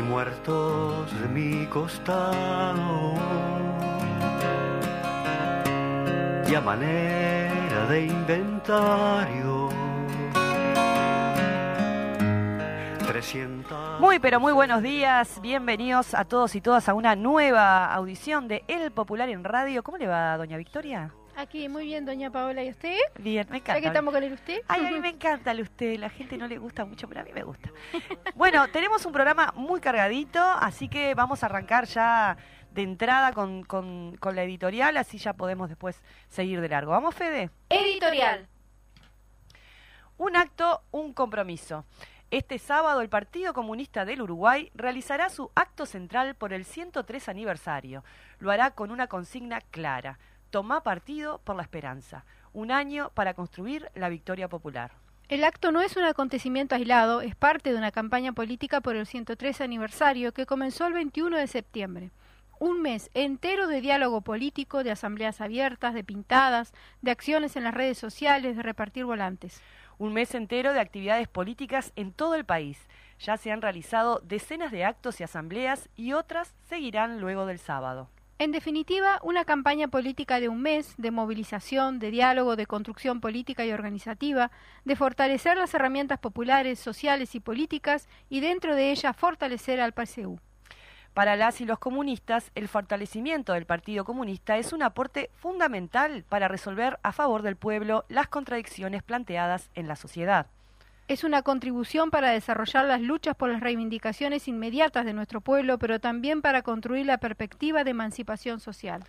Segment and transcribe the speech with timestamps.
[0.00, 3.14] y muertos de mi costado.
[6.48, 9.68] Y a manera de inventario.
[13.06, 18.48] 300 Muy pero muy buenos días, bienvenidos a todos y todas a una nueva audición
[18.48, 19.82] de El Popular en Radio.
[19.82, 21.12] ¿Cómo le va, doña Victoria?
[21.40, 22.62] Aquí, muy bien, doña Paola.
[22.62, 22.96] ¿Y usted?
[23.18, 23.80] Bien, me ¿Ya encanta.
[23.80, 24.60] que estamos con el usted?
[24.68, 27.24] Ay, a mí me encanta el usted, la gente no le gusta mucho, pero a
[27.24, 27.70] mí me gusta.
[28.34, 32.36] Bueno, tenemos un programa muy cargadito, así que vamos a arrancar ya
[32.72, 36.92] de entrada con, con- con la editorial, así ya podemos después seguir de largo.
[36.92, 37.50] ¿Vamos, Fede?
[37.70, 38.46] Editorial.
[40.18, 41.84] Un acto, un compromiso.
[42.30, 48.04] Este sábado el Partido Comunista del Uruguay realizará su acto central por el 103 aniversario.
[48.38, 50.18] Lo hará con una consigna clara.
[50.50, 52.24] Toma partido por la esperanza.
[52.52, 54.90] Un año para construir la victoria popular.
[55.28, 59.06] El acto no es un acontecimiento aislado, es parte de una campaña política por el
[59.06, 62.10] 103 aniversario que comenzó el 21 de septiembre.
[62.58, 67.72] Un mes entero de diálogo político, de asambleas abiertas, de pintadas, de acciones en las
[67.72, 69.62] redes sociales, de repartir volantes.
[69.98, 72.88] Un mes entero de actividades políticas en todo el país.
[73.20, 78.08] Ya se han realizado decenas de actos y asambleas y otras seguirán luego del sábado.
[78.40, 83.66] En definitiva, una campaña política de un mes, de movilización, de diálogo, de construcción política
[83.66, 84.50] y organizativa,
[84.86, 90.40] de fortalecer las herramientas populares, sociales y políticas y dentro de ellas fortalecer al PSU.
[91.12, 96.48] Para las y los comunistas, el fortalecimiento del Partido Comunista es un aporte fundamental para
[96.48, 100.46] resolver a favor del pueblo las contradicciones planteadas en la sociedad.
[101.10, 105.98] Es una contribución para desarrollar las luchas por las reivindicaciones inmediatas de nuestro pueblo, pero
[105.98, 109.02] también para construir la perspectiva de emancipación social.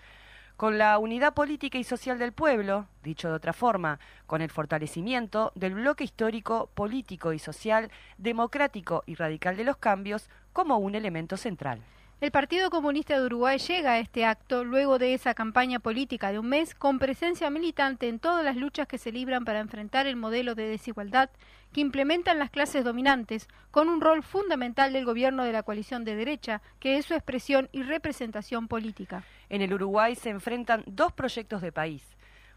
[0.58, 5.52] Con la unidad política y social del pueblo, dicho de otra forma, con el fortalecimiento
[5.54, 11.38] del bloque histórico, político y social, democrático y radical de los cambios como un elemento
[11.38, 11.82] central.
[12.22, 16.38] El Partido Comunista de Uruguay llega a este acto luego de esa campaña política de
[16.38, 20.18] un mes con presencia militante en todas las luchas que se libran para enfrentar el
[20.18, 21.32] modelo de desigualdad
[21.74, 26.16] que implementan las clases dominantes, con un rol fundamental del gobierno de la coalición de
[26.16, 29.24] derecha, que es su expresión y representación política.
[29.50, 32.04] En el Uruguay se enfrentan dos proyectos de país.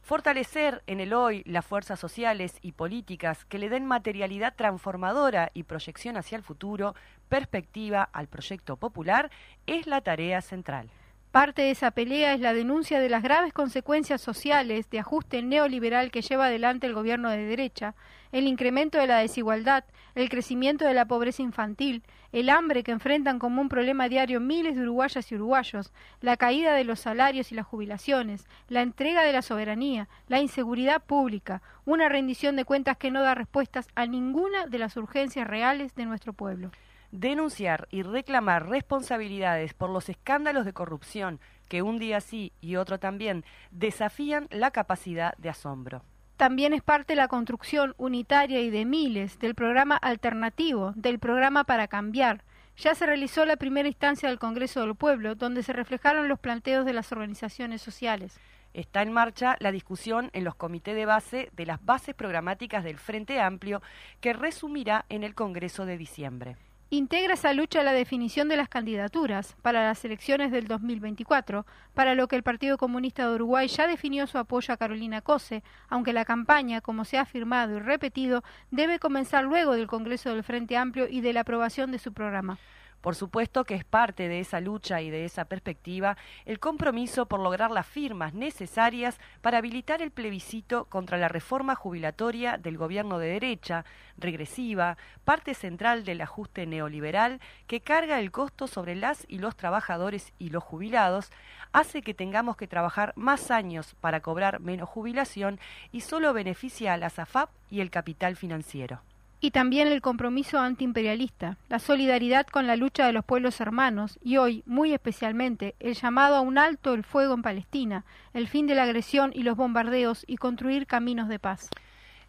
[0.04, 5.62] Fortalecer en el hoy las fuerzas sociales y políticas que le den materialidad transformadora y
[5.62, 6.94] proyección hacia el futuro,
[7.30, 9.30] perspectiva al proyecto popular,
[9.66, 10.90] es la tarea central.
[11.30, 16.10] Parte de esa pelea es la denuncia de las graves consecuencias sociales de ajuste neoliberal
[16.10, 17.94] que lleva adelante el gobierno de derecha,
[18.30, 22.02] el incremento de la desigualdad, el crecimiento de la pobreza infantil,
[22.34, 26.74] el hambre que enfrentan como un problema diario miles de uruguayas y uruguayos, la caída
[26.74, 32.08] de los salarios y las jubilaciones, la entrega de la soberanía, la inseguridad pública, una
[32.08, 36.32] rendición de cuentas que no da respuestas a ninguna de las urgencias reales de nuestro
[36.32, 36.72] pueblo.
[37.12, 42.98] Denunciar y reclamar responsabilidades por los escándalos de corrupción que un día sí y otro
[42.98, 46.02] también desafían la capacidad de asombro.
[46.36, 51.62] También es parte de la construcción unitaria y de miles del programa alternativo, del programa
[51.62, 52.42] para cambiar.
[52.76, 56.84] Ya se realizó la primera instancia del Congreso del Pueblo, donde se reflejaron los planteos
[56.84, 58.40] de las organizaciones sociales.
[58.72, 62.98] Está en marcha la discusión en los comités de base de las bases programáticas del
[62.98, 63.80] Frente Amplio,
[64.20, 66.56] que resumirá en el Congreso de diciembre.
[66.90, 72.28] Integra esa lucha la definición de las candidaturas para las elecciones del 2024, para lo
[72.28, 76.24] que el Partido Comunista de Uruguay ya definió su apoyo a Carolina Cose, aunque la
[76.24, 81.08] campaña, como se ha afirmado y repetido, debe comenzar luego del Congreso del Frente Amplio
[81.08, 82.58] y de la aprobación de su programa.
[83.04, 86.16] Por supuesto que es parte de esa lucha y de esa perspectiva
[86.46, 92.56] el compromiso por lograr las firmas necesarias para habilitar el plebiscito contra la reforma jubilatoria
[92.56, 93.84] del gobierno de derecha,
[94.16, 100.32] regresiva, parte central del ajuste neoliberal que carga el costo sobre las y los trabajadores
[100.38, 101.30] y los jubilados,
[101.72, 105.60] hace que tengamos que trabajar más años para cobrar menos jubilación
[105.92, 109.02] y solo beneficia a la SAFAP y el capital financiero.
[109.44, 114.38] Y también el compromiso antiimperialista, la solidaridad con la lucha de los pueblos hermanos y
[114.38, 118.74] hoy, muy especialmente, el llamado a un alto el fuego en Palestina, el fin de
[118.74, 121.68] la agresión y los bombardeos y construir caminos de paz.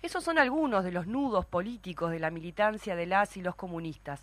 [0.02, 4.22] Esos son algunos de los nudos políticos de la militancia de las y los comunistas.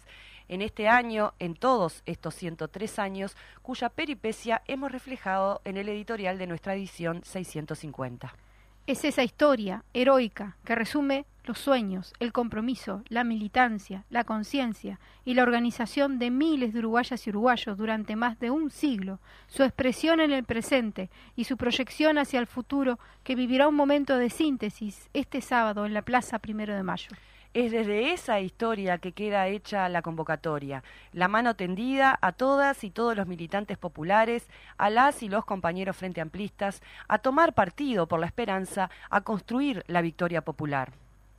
[0.48, 6.36] en este año, en todos estos 103 años, cuya peripecia hemos reflejado en el editorial
[6.36, 8.34] de nuestra edición 650.
[8.84, 15.34] Es esa historia heroica que resume los sueños, el compromiso, la militancia, la conciencia y
[15.34, 20.18] la organización de miles de uruguayas y uruguayos durante más de un siglo, su expresión
[20.18, 25.08] en el presente y su proyección hacia el futuro que vivirá un momento de síntesis
[25.12, 27.10] este sábado en la Plaza Primero de Mayo.
[27.54, 30.82] Es desde esa historia que queda hecha la convocatoria,
[31.12, 35.98] la mano tendida a todas y todos los militantes populares, a las y los compañeros
[35.98, 40.92] frente amplistas, a tomar partido por la esperanza, a construir la victoria popular.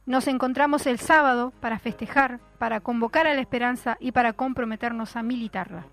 [0.05, 5.23] Nos encontramos el sábado para festejar, para convocar a la esperanza y para comprometernos a
[5.23, 5.85] militarla.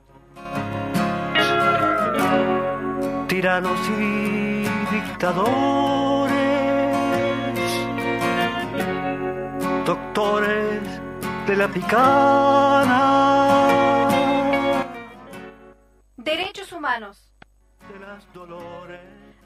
[3.27, 6.10] Tiranos y dictadores
[9.91, 10.83] doctores
[11.49, 13.01] de la picana.
[16.17, 17.33] Derechos humanos.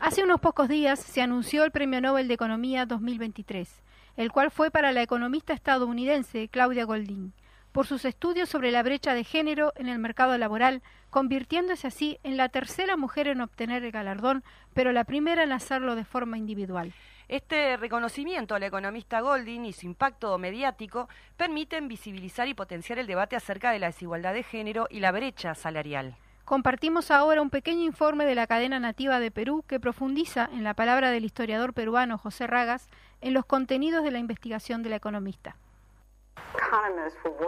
[0.01, 3.83] Hace unos pocos días se anunció el Premio Nobel de Economía 2023,
[4.19, 7.33] el cual fue para la economista estadounidense Claudia Goldin,
[7.73, 12.37] por sus estudios sobre la brecha de género en el mercado laboral, convirtiéndose así en
[12.37, 14.45] la tercera mujer en obtener el galardón,
[14.75, 16.93] pero la primera en hacerlo de forma individual.
[17.29, 23.07] Este reconocimiento a la economista Golding y su impacto mediático permiten visibilizar y potenciar el
[23.07, 26.17] debate acerca de la desigualdad de género y la brecha salarial.
[26.45, 30.75] Compartimos ahora un pequeño informe de la cadena nativa de Perú que profundiza, en la
[30.75, 32.91] palabra del historiador peruano José Ragas,
[33.23, 35.57] en los contenidos de la investigación de la economista.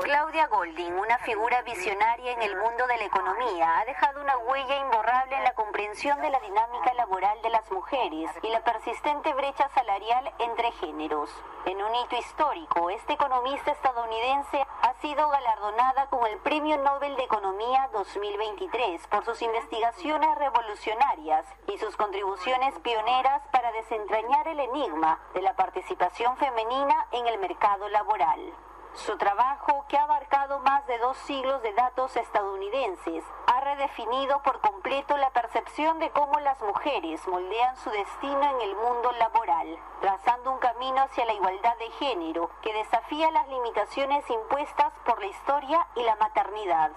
[0.03, 4.77] Claudia Golding, una figura visionaria en el mundo de la economía, ha dejado una huella
[4.79, 9.69] imborrable en la comprensión de la dinámica laboral de las mujeres y la persistente brecha
[9.71, 11.29] salarial entre géneros.
[11.65, 17.25] En un hito histórico, esta economista estadounidense ha sido galardonada con el Premio Nobel de
[17.25, 25.43] Economía 2023 por sus investigaciones revolucionarias y sus contribuciones pioneras para desentrañar el enigma de
[25.43, 28.55] la participación femenina en el mercado laboral.
[28.97, 34.59] Su trabajo, que ha abarcado más de dos siglos de datos estadounidenses, ha redefinido por
[34.61, 40.51] completo la percepción de cómo las mujeres moldean su destino en el mundo laboral, trazando
[40.51, 45.87] un camino hacia la igualdad de género que desafía las limitaciones impuestas por la historia
[45.95, 46.93] y la maternidad.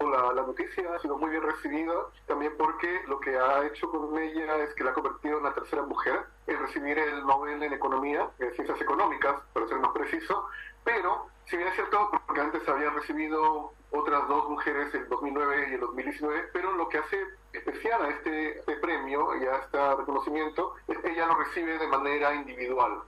[0.00, 1.94] La, la, noticia ha sido muy bien recibida,
[2.26, 5.54] también porque lo que ha hecho con ella es que la ha convertido en la
[5.54, 10.48] tercera mujer en recibir el Nobel en Economía, en Ciencias Económicas, para ser más preciso,
[10.86, 15.66] pero si bien es cierto, porque antes había recibido otras dos mujeres en el 2009
[15.70, 17.18] y el 2019, pero lo que hace
[17.52, 21.88] especial a este, este premio y a este reconocimiento es que ella lo recibe de
[21.88, 23.02] manera individual.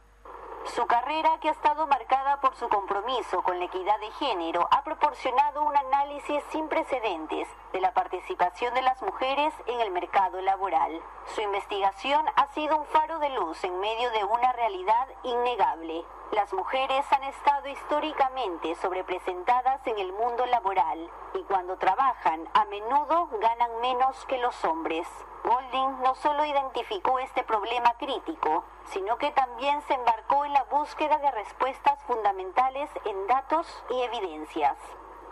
[0.74, 4.82] Su carrera, que ha estado marcada por su compromiso con la equidad de género, ha
[4.82, 11.00] proporcionado un análisis sin precedentes de la participación de las mujeres en el mercado laboral.
[11.34, 16.04] Su investigación ha sido un faro de luz en medio de una realidad innegable.
[16.32, 23.28] Las mujeres han estado históricamente sobrepresentadas en el mundo laboral y cuando trabajan a menudo
[23.40, 25.08] ganan menos que los hombres.
[25.44, 31.18] Golding no solo identificó este problema crítico, sino que también se embarcó en la búsqueda
[31.18, 34.76] de respuestas fundamentales en datos y evidencias.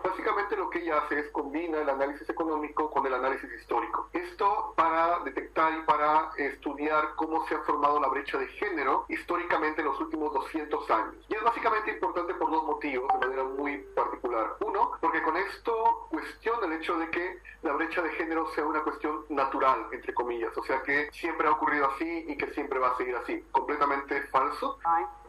[0.06, 4.08] Básicamente lo que ella hace es combina el análisis económico con el análisis histórico.
[4.12, 9.80] Esto para detectar y para estudiar cómo se ha formado la brecha de género históricamente
[9.80, 11.26] en los últimos 200 años.
[11.28, 14.56] Y es básicamente importante por dos motivos de manera muy particular.
[14.60, 18.82] Uno, porque con esto cuestiona el hecho de que la brecha de género sea una
[18.82, 22.90] cuestión natural, entre comillas, o sea que siempre ha ocurrido así y que siempre va
[22.90, 23.44] a seguir así.
[23.50, 24.78] Completamente falso.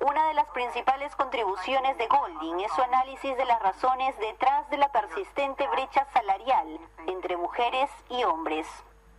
[0.02, 4.78] Una de las principales contribuciones de Golding es su análisis de las razones detrás de
[4.78, 8.68] la persistente brecha salarial entre mujeres y hombres.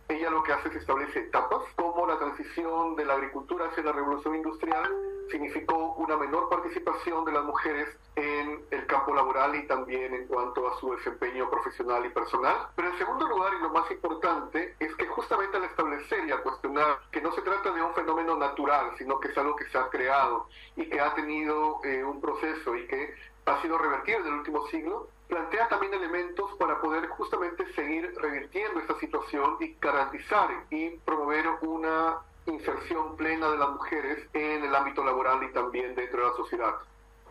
[0.09, 3.91] Ella lo que hace es establece etapas, como la transición de la agricultura hacia la
[3.91, 4.91] revolución industrial
[5.29, 10.67] significó una menor participación de las mujeres en el campo laboral y también en cuanto
[10.67, 12.69] a su desempeño profesional y personal.
[12.75, 16.41] Pero en segundo lugar, y lo más importante, es que justamente al establecer y al
[16.41, 19.77] cuestionar que no se trata de un fenómeno natural, sino que es algo que se
[19.77, 23.13] ha creado y que ha tenido eh, un proceso y que
[23.45, 28.79] ha sido revertido en el último siglo, plantea también elementos para poder justamente seguir revirtiendo
[28.79, 32.17] esta situación y garantizar y promover una
[32.47, 36.75] inserción plena de las mujeres en el ámbito laboral y también dentro de la sociedad.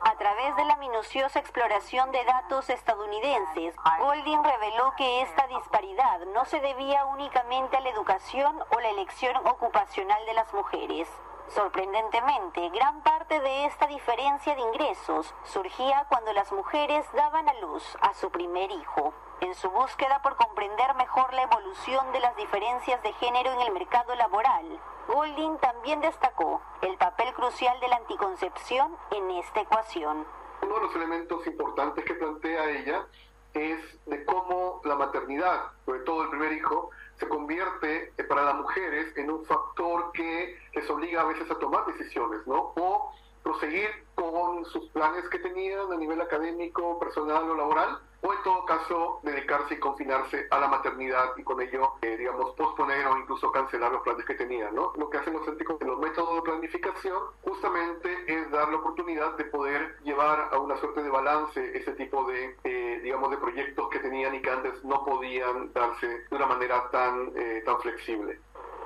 [0.00, 6.44] A través de la minuciosa exploración de datos estadounidenses, Golding reveló que esta disparidad no
[6.44, 11.08] se debía únicamente a la educación o la elección ocupacional de las mujeres.
[11.54, 17.82] Sorprendentemente, gran parte de esta diferencia de ingresos surgía cuando las mujeres daban a luz
[18.02, 19.14] a su primer hijo.
[19.40, 23.72] En su búsqueda por comprender mejor la evolución de las diferencias de género en el
[23.72, 24.78] mercado laboral,
[25.08, 30.26] Golding también destacó el papel crucial de la anticoncepción en esta ecuación.
[30.60, 33.06] Uno de los elementos importantes que plantea ella
[33.54, 38.54] es de cómo la maternidad, sobre todo el primer hijo, se convierte eh, para las
[38.54, 42.72] mujeres en un factor que les obliga a veces a tomar decisiones, ¿no?
[42.76, 48.42] O proseguir con sus planes que tenían a nivel académico, personal o laboral, o en
[48.42, 53.18] todo caso dedicarse y confinarse a la maternidad y con ello, eh, digamos, posponer o
[53.18, 54.92] incluso cancelar los planes que tenían, ¿no?
[54.96, 59.96] Lo que científicos en los métodos de planificación justamente es dar la oportunidad de poder
[60.02, 64.34] llevar a una suerte de balance ese tipo de, eh, digamos, de proyectos que tenían
[64.34, 68.40] y que antes no podían darse de una manera tan, eh, tan flexible.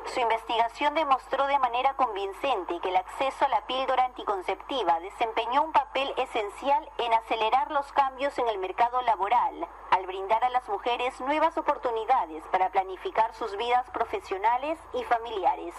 [0.07, 5.73] Su investigación demostró de manera convincente que el acceso a la píldora anticonceptiva desempeñó un
[5.73, 9.67] papel esencial en acelerar los cambios en el mercado laboral,
[10.03, 15.75] al brindar a las mujeres nuevas oportunidades para planificar sus vidas profesionales y familiares.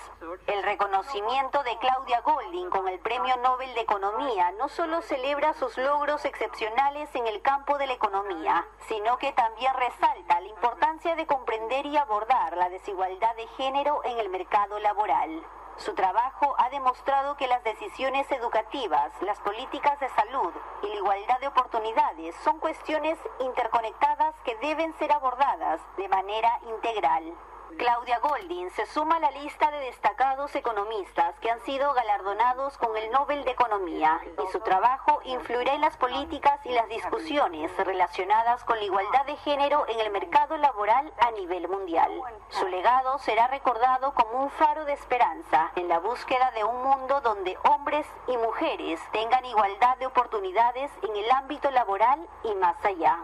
[0.48, 5.78] El reconocimiento de Claudia Golding con el Premio Nobel de Economía no solo celebra sus
[5.78, 11.28] logros excepcionales en el campo de la economía, sino que también resalta la importancia de
[11.28, 15.44] comprender y abordar la desigualdad de género en el mercado laboral.
[15.78, 20.54] Su trabajo ha demostrado que las decisiones educativas, las políticas de salud
[20.84, 27.34] y la igualdad de oportunidades son cuestiones interconectadas que deben ser abordadas de manera integral.
[27.78, 32.96] Claudia Goldin se suma a la lista de destacados economistas que han sido galardonados con
[32.96, 38.64] el Nobel de Economía y su trabajo influirá en las políticas y las discusiones relacionadas
[38.64, 42.12] con la igualdad de género en el mercado laboral a nivel mundial.
[42.50, 47.22] Su legado será recordado como un faro de esperanza en la búsqueda de un mundo
[47.22, 53.18] donde hombres y mujeres tengan igualdad de oportunidades en el ámbito laboral y más allá.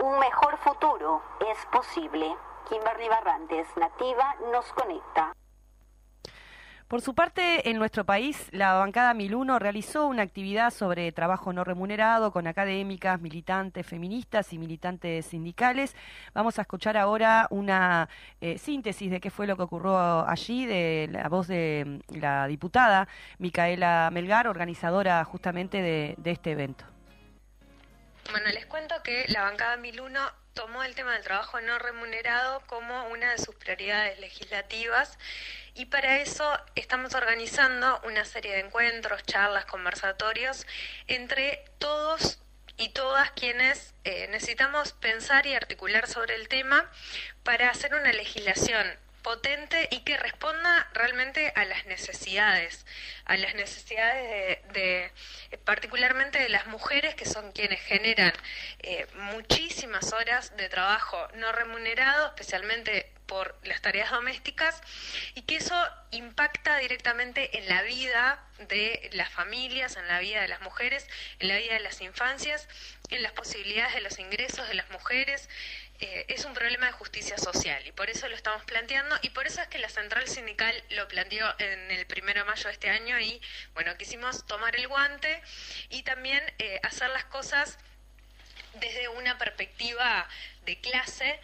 [0.00, 2.36] Un mejor futuro es posible.
[2.68, 5.34] Kimberly Barrantes, Nativa, nos conecta.
[6.88, 11.64] Por su parte, en nuestro país, la bancada 1001 realizó una actividad sobre trabajo no
[11.64, 15.96] remunerado con académicas, militantes feministas y militantes sindicales.
[16.34, 18.08] Vamos a escuchar ahora una
[18.40, 22.46] eh, síntesis de qué fue lo que ocurrió allí de la voz de mm, la
[22.46, 26.84] diputada Micaela Melgar, organizadora justamente de, de este evento.
[28.30, 33.08] Bueno, les cuento que la bancada 1001 tomó el tema del trabajo no remunerado como
[33.08, 35.18] una de sus prioridades legislativas.
[35.74, 40.66] Y para eso estamos organizando una serie de encuentros, charlas, conversatorios
[41.08, 42.38] entre todos
[42.76, 46.90] y todas quienes eh, necesitamos pensar y articular sobre el tema
[47.42, 48.86] para hacer una legislación
[49.24, 52.86] potente y que responda realmente a las necesidades,
[53.24, 55.10] a las necesidades de,
[55.64, 58.34] particularmente de las mujeres que son quienes generan
[58.80, 64.82] eh, muchísimas horas de trabajo no remunerado, especialmente por las tareas domésticas
[65.34, 65.74] y que eso
[66.10, 71.48] impacta directamente en la vida de las familias, en la vida de las mujeres, en
[71.48, 72.68] la vida de las infancias,
[73.08, 75.48] en las posibilidades de los ingresos de las mujeres,
[76.00, 79.46] eh, es un problema de justicia social y por eso lo estamos planteando y por
[79.46, 82.90] eso es que la central sindical lo planteó en el primero de mayo de este
[82.90, 83.40] año y
[83.74, 85.40] bueno, quisimos tomar el guante
[85.90, 87.78] y también eh, hacer las cosas
[88.74, 90.28] desde una perspectiva
[90.64, 91.38] de clase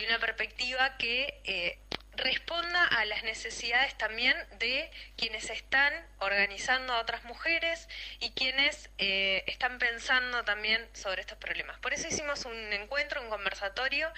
[0.00, 1.78] y una perspectiva que eh,
[2.16, 7.88] responda a las necesidades también de quienes están organizando a otras mujeres
[8.20, 11.78] y quienes eh, están pensando también sobre estos problemas.
[11.80, 14.10] Por eso hicimos un encuentro, un conversatorio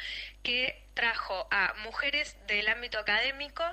[0.43, 3.65] que trajo a mujeres del ámbito académico,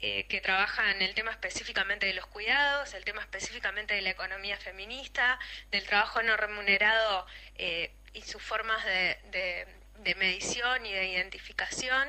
[0.00, 4.56] eh, que trabajan el tema específicamente de los cuidados, el tema específicamente de la economía
[4.58, 5.38] feminista,
[5.72, 7.26] del trabajo no remunerado
[7.56, 9.66] eh, y sus formas de
[10.16, 12.08] medición y de identificación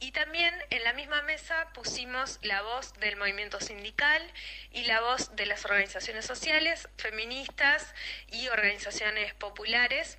[0.00, 4.22] y también en la misma mesa pusimos la voz del movimiento sindical
[4.70, 7.94] y la voz de las organizaciones sociales, feministas
[8.28, 10.18] y organizaciones populares.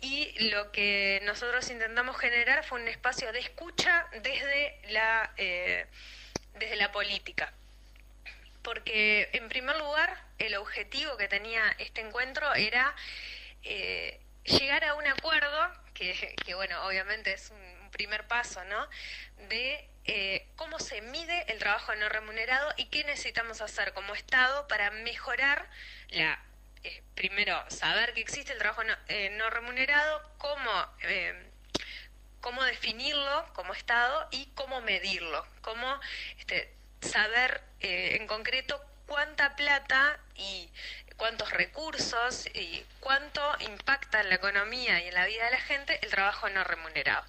[0.00, 5.86] Y lo que nosotros intentamos generar fue un espacio de escucha desde la, eh,
[6.54, 7.52] desde la política.
[8.62, 12.94] Porque, en primer lugar, el objetivo que tenía este encuentro era
[13.62, 18.88] eh, llegar a un acuerdo, que, que bueno, obviamente es un primer paso, ¿no?
[19.48, 24.66] De eh, cómo se mide el trabajo no remunerado y qué necesitamos hacer como Estado
[24.66, 25.68] para mejorar
[26.08, 26.42] la
[26.82, 30.70] eh, primero saber que existe el trabajo no, eh, remunerado, cómo
[32.40, 36.00] cómo definirlo como Estado y cómo medirlo, cómo
[36.38, 40.70] este, saber en concreto cuánta plata y
[41.20, 45.98] cuántos recursos y cuánto impacta en la economía y en la vida de la gente
[46.00, 47.22] el trabajo no remunerado.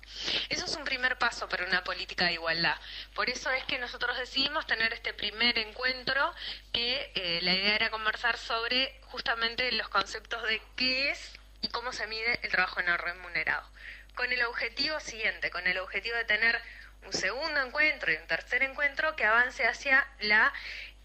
[0.48, 2.78] Eso es un primer paso para una política de igualdad.
[3.14, 6.34] Por eso es que nosotros decidimos tener este primer encuentro
[6.72, 11.92] que eh, la idea era conversar sobre justamente los conceptos de qué es y cómo
[11.92, 13.70] se mide el trabajo no remunerado.
[14.16, 16.62] Con el objetivo siguiente, con el objetivo de tener
[17.06, 20.54] un segundo encuentro y un tercer encuentro que avance hacia la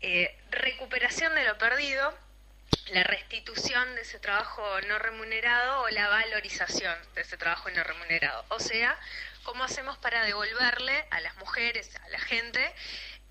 [0.00, 2.16] eh, recuperación de lo perdido
[2.88, 8.44] la restitución de ese trabajo no remunerado o la valorización de ese trabajo no remunerado.
[8.48, 8.98] O sea,
[9.42, 12.74] cómo hacemos para devolverle a las mujeres, a la gente,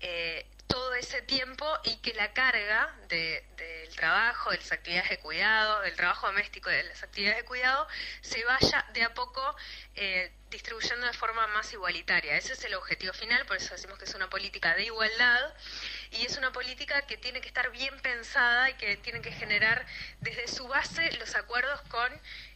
[0.00, 5.80] eh, todo ese tiempo y que la carga del trabajo, de las actividades de cuidado,
[5.82, 7.86] del trabajo doméstico, de las actividades de cuidado,
[8.20, 9.56] se vaya de a poco
[9.94, 12.36] eh, distribuyendo de forma más igualitaria.
[12.36, 15.54] Ese es el objetivo final, por eso decimos que es una política de igualdad
[16.12, 19.86] y es una política que tiene que estar bien pensada y que tiene que generar
[20.20, 22.12] desde su base los acuerdos con,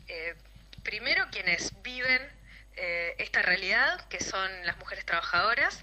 [0.09, 0.35] eh,
[0.83, 2.40] primero, quienes viven
[2.83, 5.83] eh, esta realidad, que son las mujeres trabajadoras,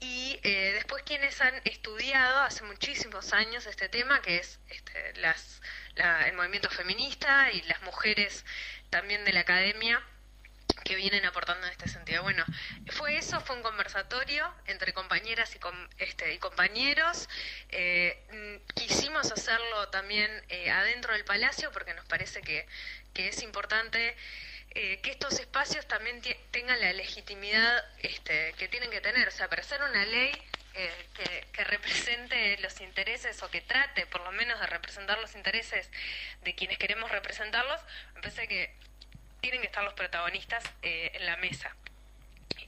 [0.00, 5.60] y eh, después quienes han estudiado hace muchísimos años este tema, que es este, las,
[6.24, 8.46] el movimiento feminista y las mujeres
[8.88, 10.02] también de la academia
[10.84, 12.22] que vienen aportando en este sentido.
[12.22, 12.46] Bueno,
[12.92, 15.58] fue eso, fue un conversatorio entre compañeras y,
[16.02, 17.28] este, compañeros.
[17.68, 20.30] Eh, quisimos hacerlo también
[20.72, 22.66] adentro del Palacio porque nos parece que,
[23.12, 24.16] que es importante
[24.80, 29.26] eh, que estos espacios también tengan la legitimidad este, que tienen que tener.
[29.26, 30.30] O sea, para hacer una ley
[30.72, 35.90] que, que, represente los intereses o que trate por lo menos de representar los intereses
[36.44, 37.80] de quienes queremos representarlos,
[38.14, 38.72] me parece que
[39.40, 41.74] tienen que estar los protagonistas eh, en la mesa.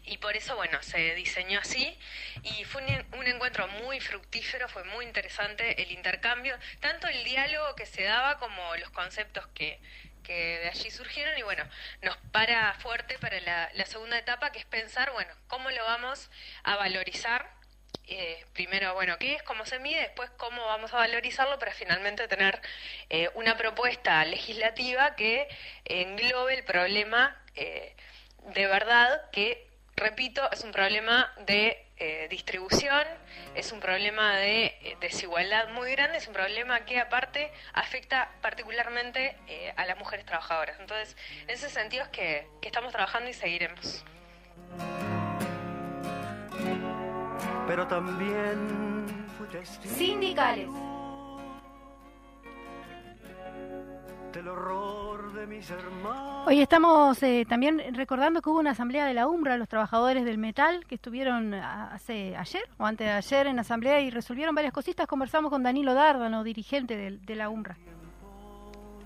[0.05, 1.97] Y por eso, bueno, se diseñó así
[2.43, 7.87] y fue un, encuentro muy fructífero, fue muy interesante el intercambio, tanto el diálogo que
[7.87, 9.79] se daba como los conceptos que,
[10.23, 11.65] que de allí surgieron y bueno,
[12.03, 16.31] nos para fuerte para la, segunda etapa que es pensar, bueno, cómo lo vamos
[16.62, 17.51] a valorizar
[18.07, 22.29] eh, primero, bueno, qué es, cómo se mide, después cómo vamos a valorizarlo para finalmente
[22.29, 22.61] tener
[23.09, 25.49] eh, una propuesta legislativa que
[25.85, 27.94] englobe el problema eh,
[28.55, 31.87] de verdad que, repito, es un problema de
[32.31, 33.07] distribución,
[33.55, 39.37] es un problema de desigualdad muy grande, es un problema que aparte afecta particularmente
[39.77, 40.79] a las mujeres trabajadoras.
[40.81, 44.05] Entonces, en ese sentido es que estamos trabajando y seguiremos
[47.71, 48.59] pero también
[49.97, 50.69] Sindicales.
[54.33, 56.47] Del horror de mis hermanos.
[56.47, 60.38] Hoy estamos eh, también recordando que hubo una asamblea de la UMRA, los trabajadores del
[60.38, 65.07] metal, que estuvieron hace ayer o antes de ayer en asamblea y resolvieron varias cositas.
[65.07, 67.77] Conversamos con Danilo Dárdano, dirigente de, de la UMRA.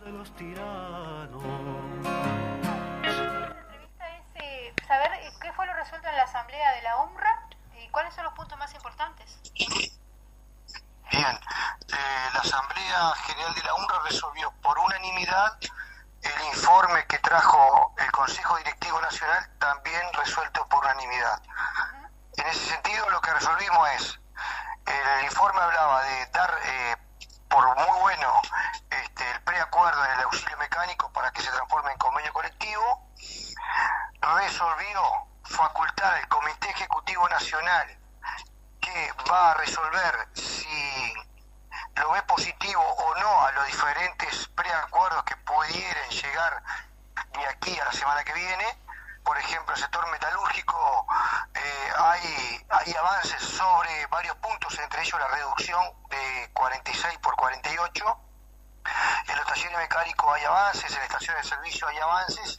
[0.05, 1.43] de los tiranos.
[2.03, 7.03] La entrevista es eh, saber eh, qué fue lo resuelto en la asamblea de la
[7.03, 7.49] UMRA
[7.95, 9.39] ¿Cuáles son los puntos más importantes?
[11.25, 11.41] Bien,
[11.89, 15.57] eh, la Asamblea General de la UNRWA resolvió por unanimidad
[16.21, 21.41] el informe que trajo el Consejo Directivo Nacional, también resuelto por unanimidad.
[22.37, 24.21] En ese sentido, lo que resolvimos es,
[24.85, 26.97] el informe hablaba de dar eh,
[27.49, 28.43] por muy bueno
[28.91, 33.09] este, el preacuerdo en el auxilio mecánico para que se transforme en convenio colectivo,
[34.21, 35.01] resolvió
[35.45, 37.99] facultar al Comité Ejecutivo Nacional
[38.85, 40.29] que va a resolver
[42.35, 46.63] positivo o no a los diferentes preacuerdos que pudieran llegar
[47.33, 48.65] de aquí a la semana que viene.
[49.23, 51.07] Por ejemplo, el sector metalúrgico
[51.55, 58.21] eh, hay, hay avances sobre varios puntos, entre ellos la reducción de 46 por 48.
[59.29, 62.59] En los talleres mecánicos hay avances, en estaciones de servicio hay avances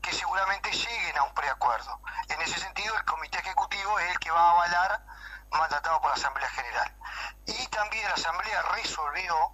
[0.00, 2.00] que seguramente lleguen a un preacuerdo.
[2.28, 5.02] En ese sentido, el Comité Ejecutivo es el que va a avalar,
[5.50, 6.94] mandatado por la Asamblea General.
[7.46, 9.52] Y también la Asamblea resolvió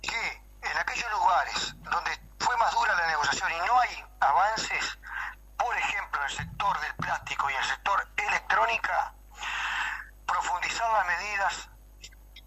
[0.00, 4.98] que en aquellos lugares donde fue más dura la negociación y no hay avances,
[5.58, 9.12] por ejemplo, en el sector del plástico y el sector electrónica,
[10.26, 11.68] profundizar las medidas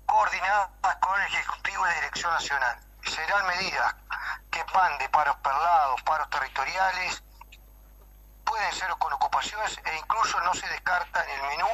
[0.06, 2.80] coordinadas con el Ejecutivo y la Dirección Nacional.
[3.04, 3.96] Serán medidas
[4.52, 7.24] que van de paros perlados, paros territoriales,
[8.46, 11.68] pueden ser con ocupaciones e incluso no se descarta en el menú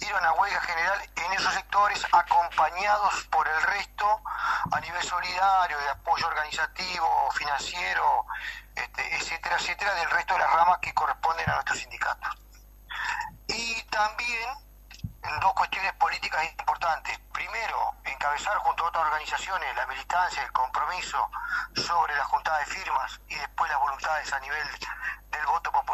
[0.00, 4.22] ir a una huelga general en esos sectores acompañados por el resto
[4.72, 8.26] a nivel solidario, de apoyo organizativo, financiero,
[8.74, 12.36] este, etcétera, etcétera, del resto de las ramas que corresponden a nuestros sindicatos.
[13.48, 14.66] Y también
[15.40, 17.18] dos cuestiones políticas importantes.
[17.32, 21.30] Primero, en encabezar junto a otras organizaciones la militancia, el compromiso
[21.74, 24.68] sobre la juntada de firmas y después las voluntades a nivel
[25.30, 25.85] del voto popular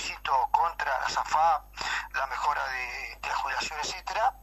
[0.00, 1.62] plebiscito contra la SAFA,
[2.14, 4.34] la mejora de, de la jubilación, etcétera.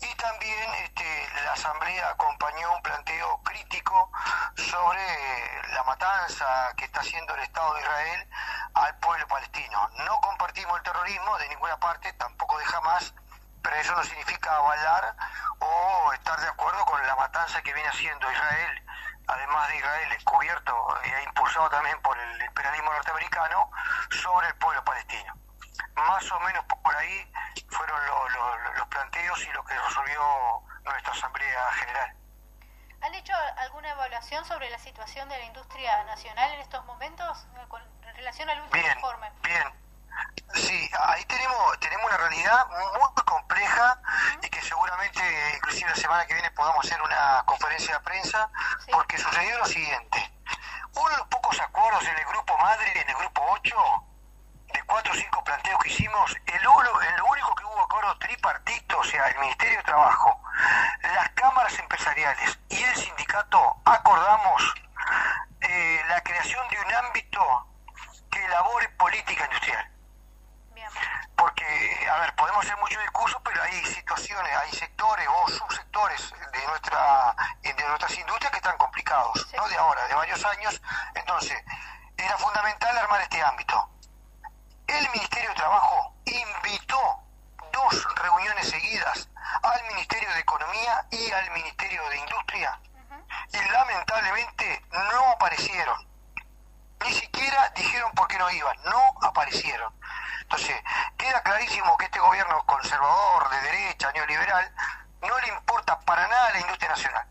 [0.00, 4.10] Y también este, la Asamblea acompañó un planteo crítico
[4.56, 8.28] sobre la matanza que está haciendo el Estado de Israel
[8.74, 9.88] al pueblo palestino.
[10.06, 13.14] No compartimos el terrorismo de ninguna parte, tampoco de jamás,
[13.62, 15.16] pero eso no significa avalar
[15.60, 18.83] o estar de acuerdo con la matanza que viene haciendo Israel,
[19.26, 23.70] además de Israel, encubierto e impulsado también por el imperialismo norteamericano,
[24.10, 25.34] sobre el pueblo palestino.
[25.96, 27.32] Más o menos por ahí
[27.68, 32.16] fueron lo- lo- los planteos y lo que resolvió nuestra Asamblea General.
[33.02, 37.64] ¿Han hecho alguna evaluación sobre la situación de la industria nacional en estos momentos eh,
[37.68, 37.82] con-
[38.16, 39.32] relación al último Bien, informe?
[39.42, 39.83] bien.
[40.54, 43.98] Sí, ahí tenemos, tenemos una realidad muy compleja
[44.42, 45.20] y que seguramente
[45.56, 48.48] inclusive la semana que viene podamos hacer una conferencia de prensa
[48.90, 50.32] porque sucedió lo siguiente.
[50.94, 53.76] Uno de los pocos acuerdos en el grupo madre, en el grupo 8,
[54.72, 58.98] de cuatro o cinco planteos que hicimos, el, uno- el único que hubo acuerdo tripartito,
[58.98, 60.40] o sea, el Ministerio de Trabajo,
[61.02, 64.74] las cámaras empresariales y el sindicato, acordamos
[65.60, 67.66] eh, la creación de un ámbito
[68.30, 69.90] que elabore política industrial.
[71.44, 76.66] Porque, a ver, podemos hacer mucho discurso, pero hay situaciones, hay sectores o subsectores de
[76.68, 79.54] nuestra de nuestras industrias que están complicados, Sí.
[79.54, 80.80] no de ahora, de varios años.
[81.14, 81.62] Entonces,
[82.16, 83.90] era fundamental armar este ámbito.
[84.86, 87.20] El Ministerio de Trabajo invitó
[87.74, 89.28] dos reuniones seguidas
[89.62, 92.80] al Ministerio de Economía y al Ministerio de Industria
[93.52, 96.08] y lamentablemente no aparecieron.
[97.04, 99.93] Ni siquiera dijeron por qué no iban, no aparecieron.
[100.54, 100.84] Entonces,
[101.18, 104.72] queda clarísimo que este gobierno conservador, de derecha, neoliberal,
[105.20, 107.26] no le importa para nada la industria nacional.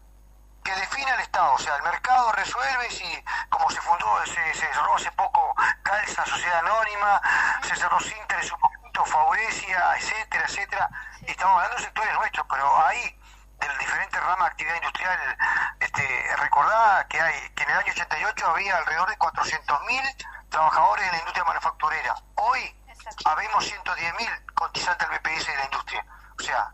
[0.62, 4.74] Que defina el Estado, o sea, el mercado resuelve si, como se fundó, se, se
[4.74, 7.22] cerró hace poco Calza, Sociedad Anónima,
[7.62, 10.90] se cerró Sinter en su momento, Faurecia, etcétera, etcétera.
[11.22, 13.20] Y estamos hablando de sectores nuestros, pero ahí,
[13.58, 15.38] de las diferentes ramas de actividad industrial,
[15.80, 21.12] este, recordá que, hay, que en el año 88 había alrededor de 400.000 trabajadores en
[21.12, 22.16] la industria manufacturera.
[22.36, 22.83] Hoy.
[23.26, 26.06] Habemos 110.000 cotizantes del BPS de la industria.
[26.40, 26.72] O sea,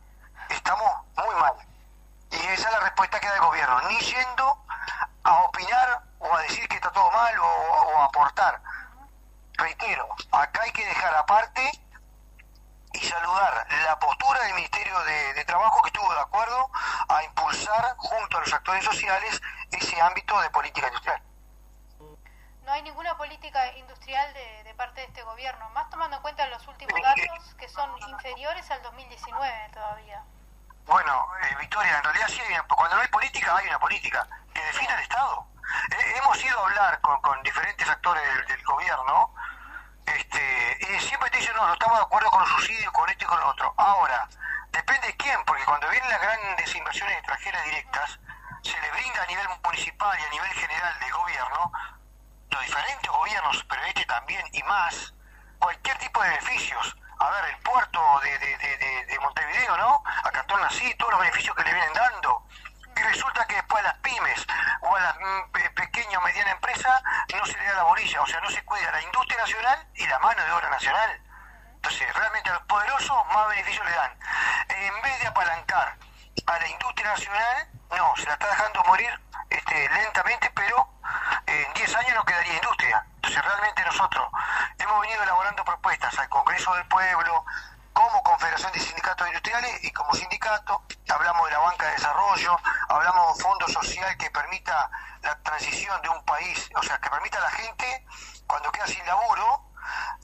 [0.49, 1.53] estamos muy mal.
[2.31, 4.65] Y esa es la respuesta que da el gobierno, ni yendo
[5.23, 8.61] a opinar o a decir que está todo mal o, a aportar.
[9.53, 11.71] Reitero, acá hay que dejar aparte
[12.93, 16.69] y saludar la postura del Ministerio de Trabajo que estuvo de acuerdo
[17.09, 21.21] a impulsar junto a los actores sociales ese ámbito de política industrial.
[22.69, 26.67] No hay ninguna política industrial de, parte de este gobierno, más tomando en cuenta los
[26.67, 30.23] últimos datos que son inferiores al 2019 todavía.
[30.85, 34.63] Bueno, eh, Victoria, en realidad sí, una- cuando no hay política, hay una política que
[34.63, 35.47] define el Estado.
[35.89, 39.33] Eh, hemos ido a hablar con, con diferentes actores del, del gobierno
[40.05, 43.23] este, y siempre te dicen, no, no estamos de acuerdo con los subsidios, con esto
[43.25, 43.73] y con lo otro.
[43.77, 44.29] Ahora,
[44.69, 48.19] depende de quién, porque cuando vienen las grandes inversiones extranjeras directas,
[48.61, 51.71] se le brinda a nivel municipal y a nivel general del gobierno,
[52.51, 55.13] los diferentes gobiernos, pero este también y más,
[55.59, 56.95] cualquier tipo de beneficios.
[57.19, 60.03] A ver, el puerto de, de, de, de- de Montevideo, ¿no?
[60.23, 62.45] A Cantón así, todos los beneficios que le vienen dando.
[62.95, 64.45] Y resulta que después a las pymes
[64.81, 67.01] o a las mm, pe- pequeña o mediana empresa
[67.35, 70.07] no se le da la bolilla, o sea, no se cuida la industria nacional y
[70.07, 71.21] la mano de obra nacional.
[71.75, 74.11] Entonces, realmente a los poderosos más beneficios le dan.
[74.69, 75.97] En vez de apalancar
[76.45, 80.89] a la industria nacional, no, se la está dejando morir este, lentamente, pero
[81.47, 83.05] eh, en 10 años no quedaría industria.
[83.15, 84.27] Entonces, realmente nosotros
[84.77, 87.45] hemos venido elaborando propuestas al Congreso del Pueblo,
[87.93, 92.57] como Confederación de Sindicatos Industriales y como sindicato, hablamos de la banca de desarrollo,
[92.89, 97.09] hablamos de un fondo social que permita la transición de un país, o sea, que
[97.09, 98.05] permita a la gente,
[98.45, 99.63] cuando queda sin laburo,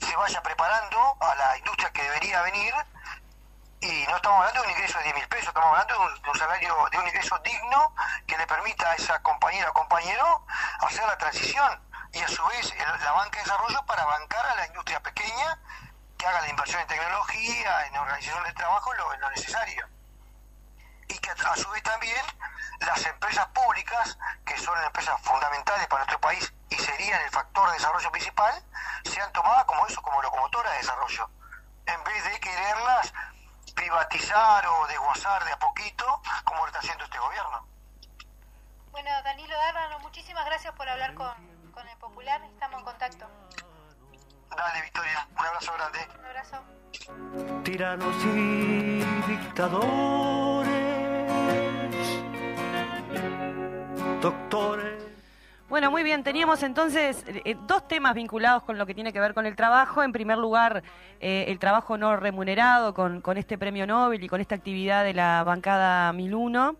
[0.01, 2.73] se vaya preparando a la industria que debería venir
[3.85, 6.21] y no estamos hablando de un ingreso de 10 mil pesos, estamos hablando de un,
[6.21, 7.93] de un salario, de un ingreso digno
[8.25, 10.45] que le permita a esa compañera o compañero
[10.79, 14.55] hacer la transición y a su vez el- la banca de desarrollo para bancar a
[14.55, 15.59] la industria pequeña
[16.17, 19.85] que haga la inversión en tecnología, en organización del trabajo, lo, necesario.
[21.07, 22.21] Y que a, a su vez también
[22.79, 27.73] las empresas públicas, que son empresas fundamentales para nuestro país y serían el factor de
[27.73, 28.63] desarrollo principal,
[29.03, 31.29] sean tomadas como eso, como locomotora de desarrollo,
[31.85, 33.13] en vez de quererlas
[33.75, 36.05] privatizar o desguazar de a poquito,
[36.43, 37.67] como lo está haciendo este gobierno.
[38.91, 41.33] Bueno, Danilo Darrano, muchísimas gracias por hablar con,
[41.71, 43.27] con el Popular, estamos en contacto.
[44.55, 45.99] Dale, Victoria, un abrazo grande.
[46.17, 46.63] Un abrazo.
[47.63, 50.61] Tiranos y dictadores,
[54.21, 55.04] doctores.
[55.67, 59.33] Bueno, muy bien, teníamos entonces eh, dos temas vinculados con lo que tiene que ver
[59.33, 60.03] con el trabajo.
[60.03, 60.83] En primer lugar,
[61.19, 65.15] eh, el trabajo no remunerado con, con este premio Nobel y con esta actividad de
[65.15, 66.75] la bancada 1001.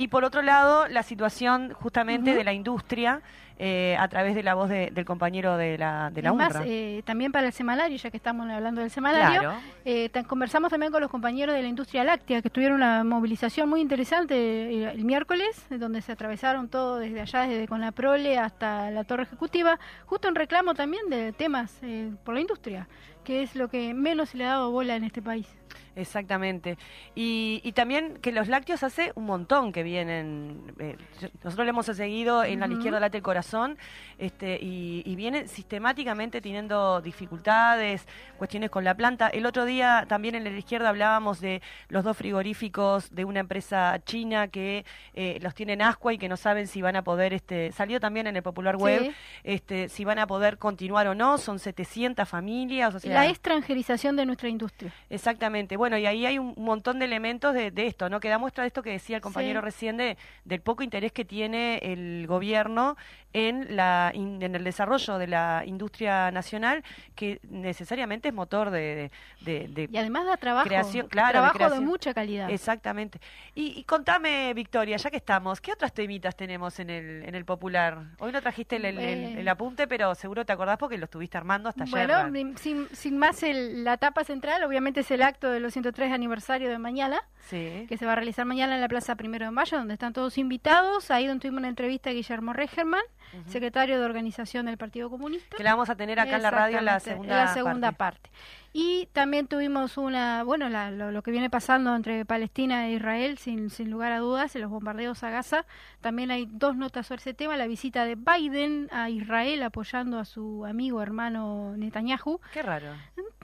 [0.00, 3.20] Y por otro lado, la situación justamente de la industria
[3.62, 6.54] eh, a través de la voz de- del compañero de la, de la Es más,
[6.54, 6.64] UNRWA.
[6.66, 9.58] eh, también para el semanario, ya que estamos hablando del semanario, Claro.
[9.84, 13.82] eh, conversamos también con los compañeros de la industria láctea, que tuvieron una movilización muy
[13.82, 19.24] interesante eh, el miércoles, donde se atravesaron todo desde allá, desde Conaprole hasta la Torre
[19.24, 22.88] Ejecutiva, justo en reclamo también de temas eh, por la industria,
[23.24, 25.46] que es lo que menos se le ha dado bola en este país.
[25.96, 26.78] Exactamente.
[27.14, 30.62] Y, y también que los lácteos hace un montón que vienen.
[30.78, 30.96] eh,
[31.42, 33.76] nosotros lo hemos seguido en la izquierda late el corazón
[34.18, 38.06] este, y, y vienen sistemáticamente teniendo dificultades,
[38.38, 39.28] cuestiones con la planta.
[39.28, 44.00] El otro día también en la izquierda hablábamos de los dos frigoríficos de una empresa
[44.04, 47.72] china que eh, los tienen ascua y que no saben si van a poder, este,
[47.72, 49.12] salió también en el Popular Web, Sí.
[49.44, 51.38] este, si van a poder continuar o no.
[51.38, 52.94] Son 700 familias.
[52.94, 54.92] O sea, la extranjerización de nuestra industria.
[55.08, 55.76] Exactamente.
[55.80, 58.20] Bueno, y ahí hay un montón de elementos de, de esto, ¿no?
[58.20, 59.64] Que da muestra de esto que decía el compañero Sí.
[59.64, 62.98] recién de, del poco interés que tiene el gobierno
[63.32, 69.10] en la in- en el desarrollo de la industria nacional, que necesariamente es motor de,
[69.40, 71.84] de- de- Y además da trabajo, Creación, claro, trabajo de, creación.
[71.86, 72.50] mucha calidad.
[72.50, 73.18] Exactamente.
[73.54, 77.46] Y, y contame, Victoria, ya que estamos, ¿qué otras temitas tenemos en el, en el
[77.46, 78.02] popular?
[78.18, 79.40] Hoy no trajiste el, Eh.
[79.40, 81.92] el apunte, pero seguro te acordás porque lo estuviste armando hasta ayer.
[82.06, 82.30] Bueno, ¿no?
[82.30, 86.12] ni- sin, sin más, el- la etapa central obviamente es el acto de los 103
[86.12, 87.86] aniversario de mañana, Sí.
[87.88, 90.38] que se va a realizar mañana en la Plaza Primero de Mayo, donde están todos
[90.38, 91.10] invitados.
[91.10, 93.02] Ahí donde tuvimos una entrevista a Guillermo Regerman,
[93.46, 95.56] secretario de organización del Partido Comunista.
[95.56, 97.92] Que la vamos a tener acá en la radio en la segunda, en la segunda
[97.92, 98.28] parte.
[98.30, 98.40] parte.
[98.72, 103.36] Y también tuvimos una, bueno, la- lo, lo que viene pasando entre Palestina e Israel,
[103.38, 105.64] sin, sin lugar a dudas, en los bombardeos a Gaza.
[106.00, 110.24] También hay dos notas sobre ese tema, la visita de Biden a Israel apoyando a
[110.24, 112.40] su amigo hermano Netanyahu.
[112.52, 112.86] Qué raro.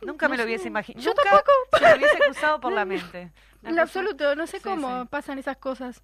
[0.02, 1.04] Nunca No me lo hubiese imaginado.
[1.04, 1.52] Yo Nunca tampoco.
[1.78, 3.30] se me hubiese cruzado por la mente.
[3.62, 5.08] En cosa- absoluto, no sé Sí, cómo sí.
[5.10, 6.02] pasan esas cosas.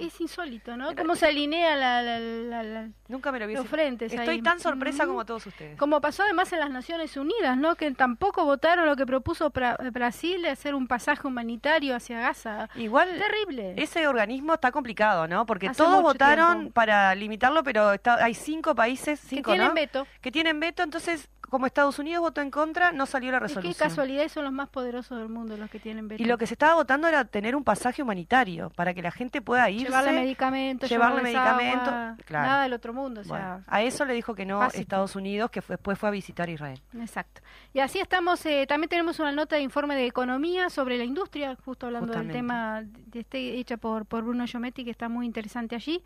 [0.00, 0.94] Es insólito, ¿no?
[0.94, 4.40] Cómo se alinea la, la- la- la- Nunca me lo hubiese los frentes Estoy ahí.
[4.42, 5.08] tan sorpresa Mm.
[5.08, 5.76] como todos ustedes.
[5.76, 7.74] Como pasó además en las Naciones Unidas, ¿no?
[7.74, 12.70] Que tampoco votaron lo que propuso Pra- Brasil de hacer un pasaje humanitario hacia Gaza.
[12.76, 13.74] Igual Terrible.
[13.76, 15.44] ese organismo está complicado, ¿no?
[15.44, 16.72] Porque Hace todos votaron tiempo.
[16.74, 19.74] para limitarlo, pero está- hay cinco países, que cinco, tienen ¿no?
[19.74, 20.06] veto.
[20.22, 23.46] Que tienen veto, entonces como Estados Unidos votó en contra, no salió la Y qué
[23.46, 23.88] resolución.
[23.88, 26.20] casualidad son los más poderosos del mundo los que tienen veto.
[26.20, 29.40] Y lo que se estaba votando era tener un pasaje humanitario para que la gente
[29.40, 29.84] pueda irse.
[29.86, 32.46] Llevarle medicamentos, llevarle llevarles medicamento, agua, claro.
[32.48, 34.80] nada del otro mundo, o Bueno, sea, a eso le dijo que no básico.
[34.82, 36.80] Estados Unidos, que fue- después fue a visitar Israel.
[36.98, 37.40] Exacto.
[37.72, 41.56] Y así estamos, eh, también tenemos una nota de informe de economía sobre la industria,
[41.64, 42.32] justo hablando Justamente.
[42.32, 46.02] del tema de este, hecha por, por Bruno Giometti, que está muy interesante allí.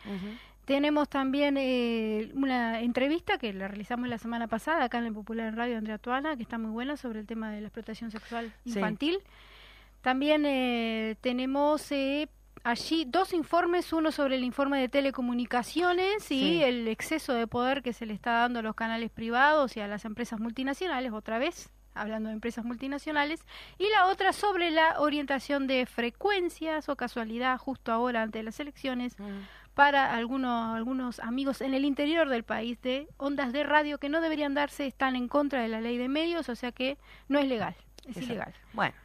[0.68, 5.56] Tenemos también eh, una entrevista que la realizamos la semana pasada acá en el Popular
[5.56, 8.72] Radio Andrea Tuana, que está muy buena sobre el tema de la explotación sexual Sí.
[8.74, 9.18] infantil.
[10.02, 12.28] También eh, tenemos eh,
[12.64, 16.62] allí dos informes, uno sobre el informe de telecomunicaciones y Sí.
[16.62, 19.88] el exceso de poder que se le está dando a los canales privados y a
[19.88, 23.40] las empresas multinacionales, otra vez hablando de empresas multinacionales,
[23.78, 29.16] y la otra sobre la orientación de frecuencias o casualidad justo ahora ante las elecciones
[29.78, 34.20] para algunos, algunos amigos en el interior del país de ondas de radio que no
[34.20, 37.46] deberían darse, están en contra de la ley de medios, o sea que no es
[37.46, 38.24] legal, es Exacto.
[38.24, 38.54] ilegal.
[38.72, 38.96] Bueno,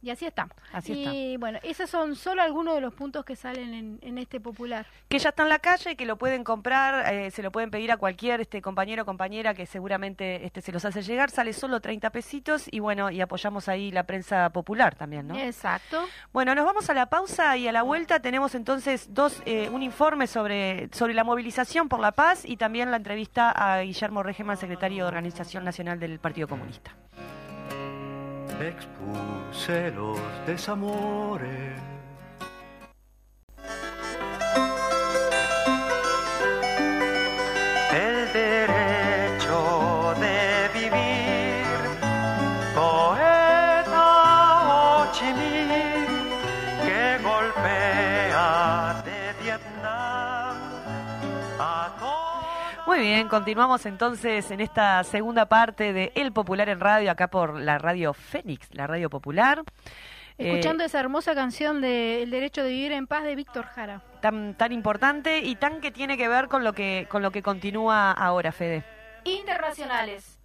[0.00, 0.54] Y así estamos.
[0.72, 4.40] Así y bueno, esos son solo algunos de los puntos que salen en, en este
[4.40, 4.86] popular.
[5.08, 7.90] que ya está en la calle, que lo pueden comprar, eh, se lo pueden pedir
[7.90, 11.80] a cualquier este compañero o compañera que seguramente este se los hace llegar, sale solo
[11.80, 15.36] 30 pesitos y bueno, y apoyamos ahí la prensa popular también, ¿no?
[15.36, 16.04] Exacto.
[16.32, 19.82] Bueno, nos vamos a la pausa y a la vuelta tenemos entonces dos eh, un
[19.82, 24.56] informe sobre sobre la movilización por la paz y también la entrevista a Guillermo Regeman,
[24.56, 26.94] secretario de Organización Nacional del Partido Comunista.
[28.60, 31.95] Expuse los desamores.
[53.16, 57.78] Bien, continuamos entonces en esta segunda parte de El Popular en Radio, acá por la
[57.78, 59.62] radio Fénix, la radio popular.
[60.36, 64.02] Eh, Escuchando esa hermosa canción de El derecho de vivir en paz de Víctor Jara.
[64.20, 67.42] tan, tan importante y tan que tiene que ver con lo que, con lo que
[67.42, 68.84] continúa ahora, Fede.
[69.24, 70.35] Internacionales.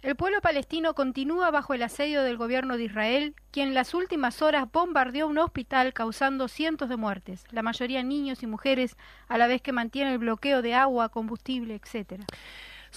[0.00, 4.42] El pueblo palestino continúa bajo el asedio del gobierno de Israel, quien en las últimas
[4.42, 9.48] horas bombardeó un hospital causando cientos de muertes, la mayoría niños y mujeres, a la
[9.48, 12.24] vez que mantiene el bloqueo de agua, combustible, etcétera.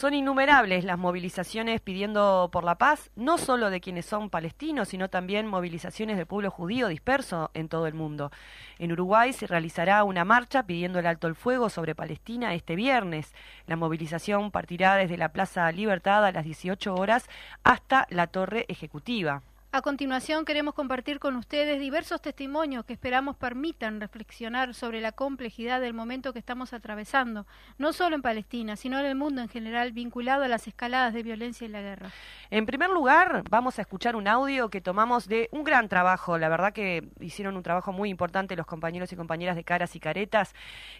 [0.01, 5.11] Son innumerables las movilizaciones pidiendo por la paz, no solo de quienes son palestinos, sino
[5.11, 8.31] también movilizaciones del pueblo judío disperso en todo el mundo.
[8.79, 13.31] En Uruguay se realizará una marcha pidiendo el alto el fuego sobre Palestina este viernes.
[13.67, 17.29] La movilización partirá desde la Plaza Libertad a las 18 horas
[17.63, 19.43] hasta la Torre Ejecutiva.
[19.73, 25.79] A continuación queremos compartir con ustedes diversos testimonios que esperamos permitan reflexionar sobre la complejidad
[25.79, 29.93] del momento que estamos atravesando, no solo en Palestina, sino en el mundo en general
[29.93, 32.09] vinculado a las escaladas de violencia y la guerra.
[32.49, 36.49] En primer lugar, vamos a escuchar un audio que tomamos de un gran trabajo, la
[36.49, 40.53] verdad que hicieron un trabajo muy importante los compañeros y compañeras de Caras y Caretas,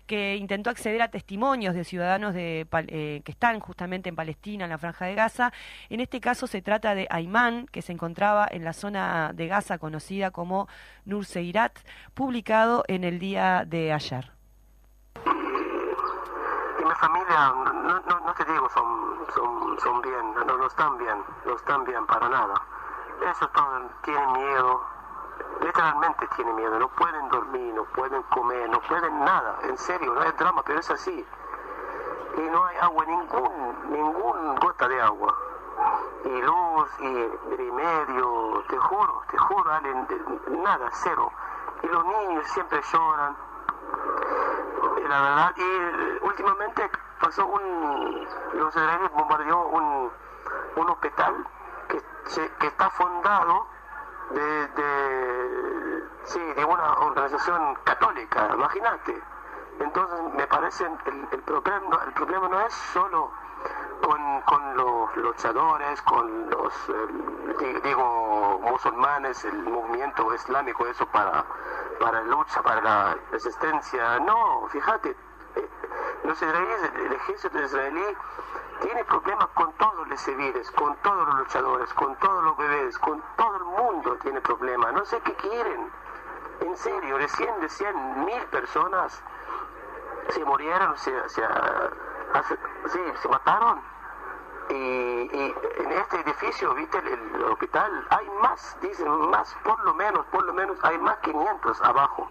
[0.06, 4.78] que intentó acceder a testimonios de ciudadanos eh, que están justamente en Palestina, en la
[4.78, 5.52] Franja de Gaza.
[5.90, 9.78] En este caso se trata de Ayman, que se encontraba en la zona de Gaza
[9.78, 10.68] conocida como
[11.06, 11.80] Nurseirat,
[12.14, 14.32] publicado en el día de ayer.
[15.16, 21.18] Y mi familia, no, no, te digo son, son, son bien, no, no están bien,
[21.46, 22.54] no están bien para nada.
[23.30, 24.82] Eso todo, tienen miedo,
[25.62, 30.24] literalmente tienen miedo, no pueden dormir, no pueden comer, no pueden nada, en serio, no
[30.24, 31.26] es drama, pero es así.
[32.38, 35.38] Y no hay agua, ningún, ningún gota de agua
[36.26, 39.72] y luz y remedio, te juro, te juro,
[40.50, 41.32] nada, cero.
[41.84, 43.36] Y los niños siempre lloran.
[44.98, 46.90] Y la verdad, y últimamente
[47.20, 50.12] pasó un, los israelíes bombardeó un,
[50.76, 51.48] un hospital
[51.88, 52.02] que,
[52.60, 53.68] que está fundado
[54.32, 59.22] de, de, sí, de una organización católica, imagínate.
[59.80, 63.32] Entonces me parece el, el, problema, el problema no es solo
[64.46, 66.74] con, los luchadores, con los,
[67.84, 71.46] digo, musulmanes, el movimiento islámico, eso para,
[72.00, 74.20] para lucha, para la resistencia.
[74.20, 75.16] No, fíjate,
[75.56, 75.70] eh,
[76.24, 78.18] los israelíes, el ejército israelí
[78.82, 83.22] tiene problemas con todos los civiles, con todos los luchadores, con todos los bebés, con
[83.38, 84.94] todo el mundo tiene problemas.
[84.94, 85.92] No sé qué quieren.
[86.62, 89.22] En serio, recién de 100 mil personas
[90.30, 91.44] se murieron, se, se,
[92.92, 93.82] sí, se mataron.
[94.70, 100.44] Y, en este edificio, viste, el, hospital, hay más, dicen, más, por lo menos, por
[100.44, 102.30] lo menos, hay más 500 abajo.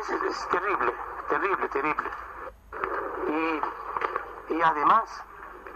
[0.00, 0.94] Es, es terrible,
[1.28, 2.10] terrible, terrible.
[3.28, 5.24] Y, y además,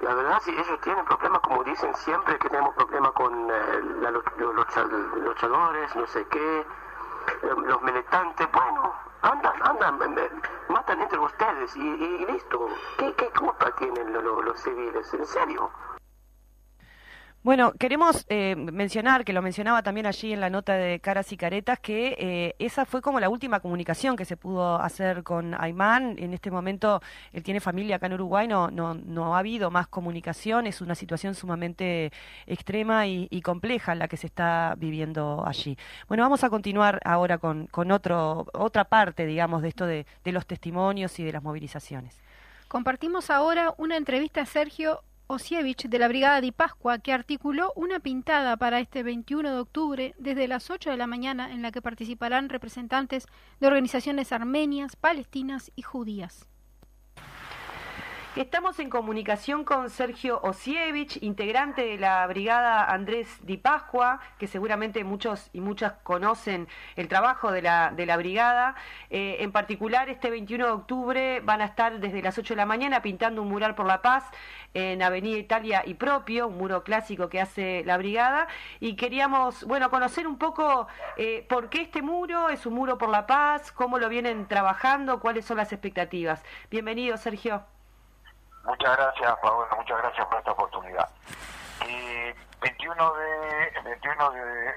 [0.02, 4.24] la verdad, si ellos tienen problemas, como dicen siempre, que tenemos problemas con eh, los,
[5.22, 6.66] luchadores, no sé qué,
[7.42, 9.98] los militantes, bueno, andan, andan,
[10.68, 12.68] matan entre ustedes y, y listo.
[12.98, 15.12] ¿Qué, ¿Qué, culpa tienen los, los civiles?
[15.14, 15.70] ¿En serio?
[17.42, 21.38] Bueno, queremos eh, mencionar, que lo mencionaba también allí en la nota de Caras y
[21.38, 26.16] Caretas, que eh, esa fue como la última comunicación que se pudo hacer con Aymán.
[26.18, 27.00] En este momento
[27.32, 30.94] él tiene familia acá en Uruguay, no, no, no ha habido más comunicación, es una
[30.94, 32.12] situación sumamente
[32.46, 35.78] extrema y, compleja la que se está viviendo allí.
[36.08, 40.32] Bueno, vamos a continuar ahora con, con otro, otra parte, digamos, de esto de, de
[40.32, 42.20] los testimonios y de las movilizaciones.
[42.68, 48.00] Compartimos ahora una entrevista a Sergio Osievich de la Brigada de Pascua, que articuló una
[48.00, 51.80] pintada para este 21 de octubre desde las 8 de la mañana en la que
[51.80, 53.26] participarán representantes
[53.60, 56.49] de organizaciones armenias, palestinas y judías.
[58.36, 65.02] Estamos en comunicación con Sergio Osievich, integrante de la brigada Andrés Di Pascua, que seguramente
[65.02, 68.76] muchos y muchas conocen el trabajo de la, de la brigada.
[69.10, 72.66] Eh, en particular, este 21 de octubre van a estar desde las 8 de la
[72.66, 74.22] mañana pintando un mural por la paz
[74.74, 78.46] en Avenida Italia y propio, un muro clásico que hace la brigada.
[78.78, 83.08] Y queríamos, bueno, conocer un poco eh, por qué este muro es un muro por
[83.08, 86.44] la paz, cómo lo vienen trabajando, cuáles son las expectativas.
[86.70, 87.64] Bienvenido, Sergio.
[88.64, 91.08] Muchas gracias, Paola, muchas gracias por esta oportunidad.
[91.86, 94.30] Y 21 de 21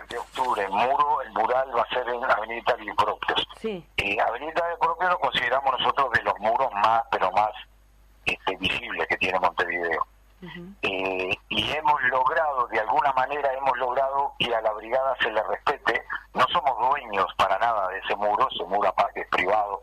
[0.09, 3.47] de, octubre, el muro, el mural va a ser en Avenida de Propios.
[3.59, 3.85] Sí.
[3.97, 7.51] Y Avenida de Propios lo consideramos nosotros de los muros más, pero más
[8.25, 10.07] este, visibles que tiene Montevideo.
[10.81, 15.41] Eh, y hemos logrado, de alguna manera hemos logrado que a la brigada se le
[15.43, 16.05] respete.
[16.33, 19.81] No somos dueños para nada de ese muro, ese muro aparte es privado,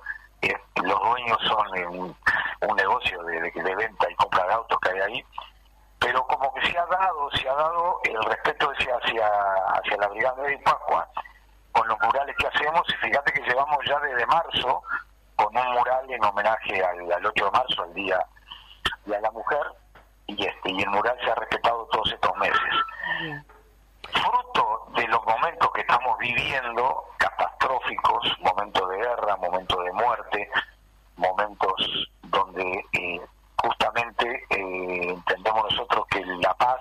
[0.83, 2.17] los dueños son un,
[2.63, 5.25] un negocio de, de, venta y compra de autos que hay ahí,
[5.99, 9.29] pero como que se ha dado, se ha dado el respeto hacia, hacia,
[9.75, 11.09] hacia la Brigada de Pascua
[11.73, 14.83] con los murales que hacemos, y fíjate que llevamos ya desde marzo
[15.37, 18.27] con un mural en homenaje al, 8 de marzo, al Día
[19.07, 19.67] de la Mujer,
[20.27, 22.15] y este y el mural se ha respetado todos
[24.13, 30.51] Fruto de los momentos que estamos viviendo, catastróficos, momentos de guerra, momentos de muerte,
[31.21, 33.21] momentos donde eh,
[33.63, 36.81] justamente eh, entendemos nosotros que la paz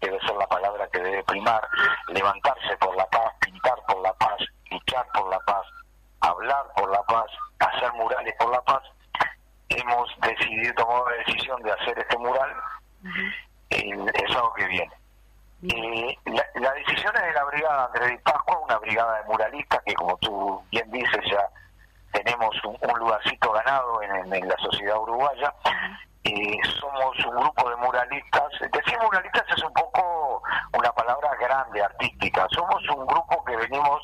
[0.00, 1.68] debe ser la palabra que debe primar,
[2.08, 4.38] levantarse por la paz, pintar por la paz,
[4.70, 5.66] luchar por la paz,
[6.20, 7.26] hablar por la paz,
[7.58, 8.82] hacer murales por la paz,
[9.68, 12.50] hemos decidido tomar la decisión de hacer este mural
[13.70, 14.92] el, sábado que viene.
[15.62, 16.16] Eh,
[16.54, 20.16] la, decisión es de la brigada Andrés de Pascua, una brigada de muralistas que como
[20.18, 21.48] tú bien dices ya
[22.12, 25.54] tenemos un, lugarcito ganado en, la sociedad uruguaya.
[26.24, 28.50] Eh, somos un grupo de muralistas.
[28.72, 30.42] Decir muralistas es un poco
[30.76, 32.46] una palabra grande, artística.
[32.50, 34.02] Somos un grupo que venimos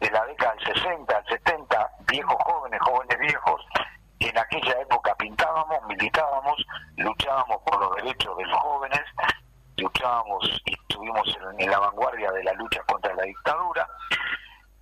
[0.00, 3.66] de la década del 60, al 70, viejos jóvenes, jóvenes viejos,
[4.18, 6.66] que en aquella época pintábamos, militábamos,
[6.96, 9.02] luchábamos por los derechos de los jóvenes,
[9.78, 13.88] luchábamos y estuvimos en la vanguardia de la lucha contra la dictadura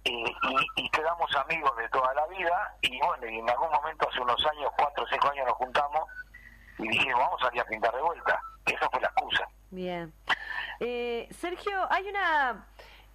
[0.04, 4.46] y, quedamos amigos de toda la vida y bueno, y en algún momento hace unos
[4.46, 6.08] años, cuatro o cinco años nos juntamos
[6.78, 8.40] y dijimos, vamos a salir a pintar de vuelta.
[8.66, 9.48] Esa fue la excusa.
[9.70, 10.12] Bien.
[10.80, 12.66] Eh, Sergio, hay una...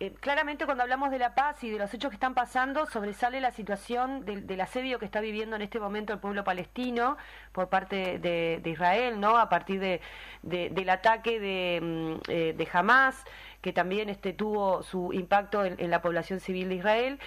[0.01, 3.41] Eh, claramente cuando hablamos de la paz y de los hechos que están pasando, sobresale
[3.41, 7.17] la situación del, asedio que está viviendo en este momento el pueblo palestino
[7.51, 9.37] por parte de, Israel, ¿no?
[9.37, 9.99] A partir de,
[10.41, 13.25] del ataque de, mm, eh, de Hamas
[13.61, 17.19] que también este, tuvo su impacto en, la población civil de Israel.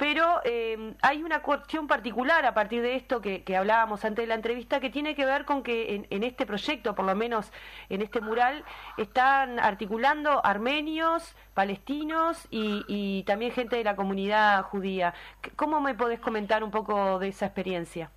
[0.00, 4.34] Pero eh, hay una cuestión particular a partir de esto que, hablábamos antes de la
[4.34, 7.52] entrevista que tiene que ver con que en, este proyecto, por lo menos
[7.90, 8.64] en este mural,
[8.96, 15.12] están articulando armenios, palestinos y, también gente de la comunidad judía.
[15.54, 18.10] ¿Cómo me podés comentar un poco de esa experiencia?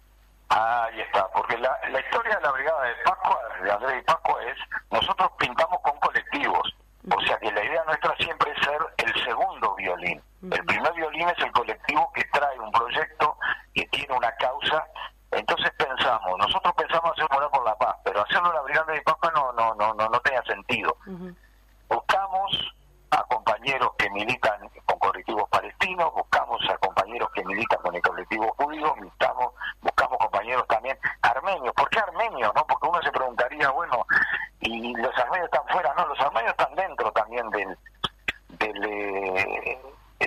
[0.48, 4.58] Ahí está, porque la, historia de la Brigada de Pascua, de Andrés de Pascua, es
[4.90, 6.74] nosotros pintamos con colectivos.
[7.12, 10.22] O sea que la idea nuestra siempre es ser el segundo violín.
[10.42, 13.38] El primer violín es el colectivo que trae un proyecto,
[13.74, 14.86] que tiene una causa.
[15.32, 19.02] Entonces pensamos, nosotros pensamos hacer morar por la paz, pero hacerlo en la Brigada de
[19.02, 20.96] Papa no, no, no, no, no tenía sentido.
[21.90, 22.74] Buscamos
[23.14, 28.54] a compañeros que militan con colectivos palestinos, buscamos a compañeros que militan con el colectivo
[28.58, 31.74] judío, buscamos, buscamos compañeros también armenios.
[31.76, 32.52] ¿Por qué armenios?
[32.56, 32.66] No?
[32.66, 34.06] Porque uno se preguntaría, bueno,
[34.62, 37.78] y los armenios están fuera, no, los armenios están dentro también del,
[38.50, 39.82] del eh,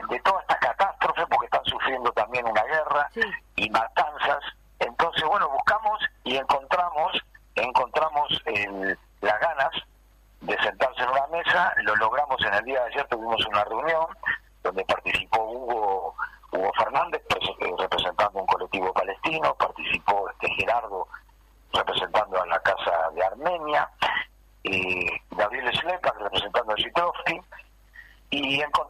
[0.08, 3.10] de toda esta catástrofe porque están sufriendo también una guerra
[3.56, 4.44] y matanzas.
[4.78, 7.12] Entonces, bueno, buscamos y encontramos
[7.56, 8.28] encontramos
[9.22, 9.70] las ganas
[10.46, 14.06] de sentarse en una mesa, lo logramos en el día de ayer, tuvimos una reunión
[14.62, 16.14] donde participó Hugo
[16.52, 21.08] Hugo Fernández eh, representando un colectivo palestino, participó este Gerardo
[21.72, 23.88] representando a la Casa de Armenia,
[24.62, 27.40] y Gabriel Slepak representando a Zitrovsky,
[28.30, 28.85] y encontramos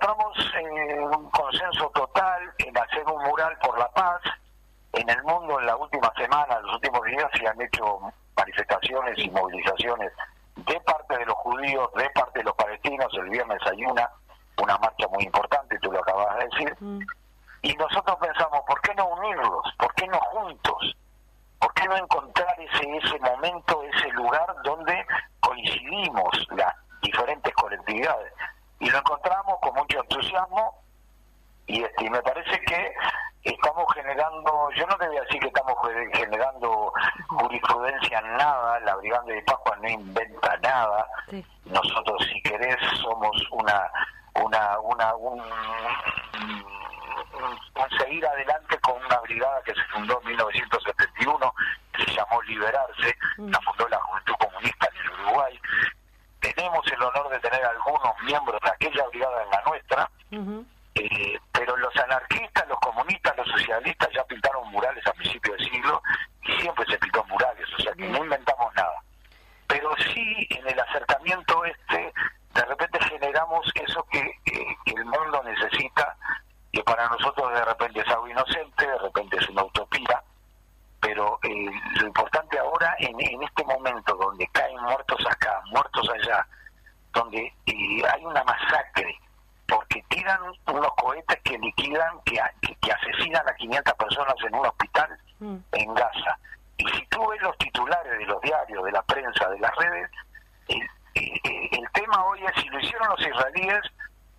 [102.07, 103.83] tema hoy es si lo hicieron los israelíes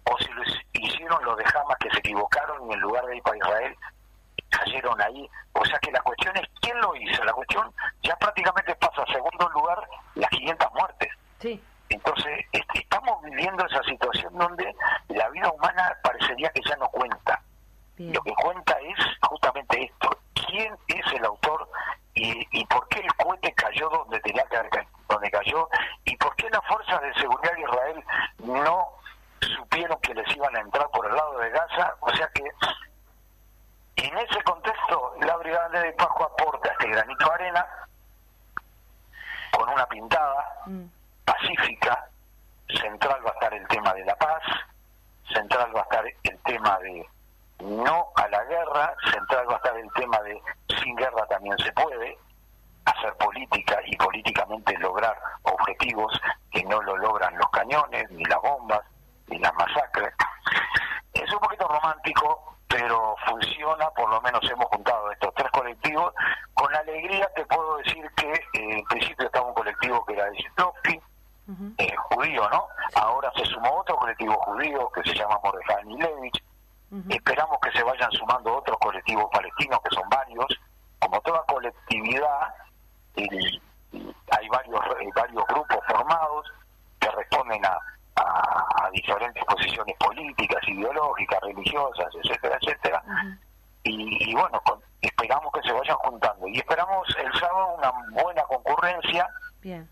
[0.05, 0.43] o si lo
[0.73, 3.75] hicieron los de Hamas que se equivocaron y en lugar de ir para Israel
[4.49, 5.29] cayeron ahí.
[5.53, 7.23] O sea que la cuestión es quién lo hizo.
[7.25, 7.69] La cuestión
[8.03, 9.79] ya prácticamente pasa a segundo lugar
[10.15, 11.09] las 500 muertes.
[11.39, 11.61] Sí.
[11.89, 14.73] Entonces, este, estamos viviendo esa situación donde
[15.09, 17.41] la vida humana parecería que ya no cuenta.
[17.97, 18.97] Lo que cuenta es
[19.27, 21.67] justamente esto, quién es el autor
[22.13, 24.57] y, y por qué el cohete cayó donde tenía que
[25.07, 25.69] donde cayó
[26.05, 28.03] y por qué las fuerzas de seguridad de Israel
[28.39, 28.87] no
[29.41, 32.43] supieron que les iban a entrar por el lado de Gaza, o sea que
[33.97, 37.65] en ese contexto la Brigada de Pajo aporta este granito de arena
[39.51, 40.85] con una pintada mm.
[41.25, 42.09] pacífica,
[42.69, 44.43] central va a estar el tema de la paz,
[45.33, 47.07] central va a estar el tema de
[47.59, 50.41] no a la guerra, central va a estar el tema de
[50.79, 52.17] sin guerra también se puede
[52.87, 56.19] hacer política y políticamente lograr objetivos
[56.51, 58.81] que no lo logran los cañones, ni las bombas,
[59.27, 60.13] ni las masacres.
[61.13, 66.13] Es un poquito romántico, pero funciona, por lo menos hemos juntado estos tres colectivos.
[66.53, 70.37] Con alegría te puedo decir que eh, en principio estaba un colectivo que era de
[70.37, 71.01] Zitrovsky,
[71.77, 72.67] eh, judío, ¿no?
[72.95, 76.43] Ahora se sumó otro colectivo judío que se llama Mordejai Milevich.
[77.09, 80.47] Esperamos que se vayan sumando otros colectivos palestinos, que son varios.
[80.99, 82.53] Como toda colectividad,
[83.17, 83.61] y,
[84.31, 84.79] hay varios,
[85.15, 86.51] varios grupos formados
[86.99, 87.77] que responden a,
[88.15, 93.03] a, diferentes posiciones políticas, ideológicas, religiosas, etcétera, etcétera.
[93.83, 94.61] y, bueno,
[95.01, 96.47] esperamos que se vayan juntando.
[96.47, 97.91] Y esperamos el sábado una
[98.21, 99.27] buena concurrencia.
[99.61, 99.89] Bien.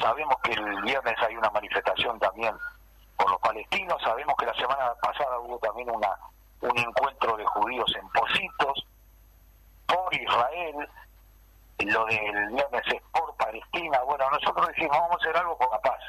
[0.00, 2.54] sabemos que el viernes hay una manifestación también
[3.16, 4.00] por los palestinos.
[4.02, 6.08] Sabemos que la semana pasada hubo también una
[6.60, 8.86] un encuentro de judíos en Positos
[9.86, 10.88] por Israel.
[11.86, 14.00] Lo del viernes es por Palestina.
[14.02, 16.00] Bueno, nosotros decimos, vamos a hacer algo por la paz.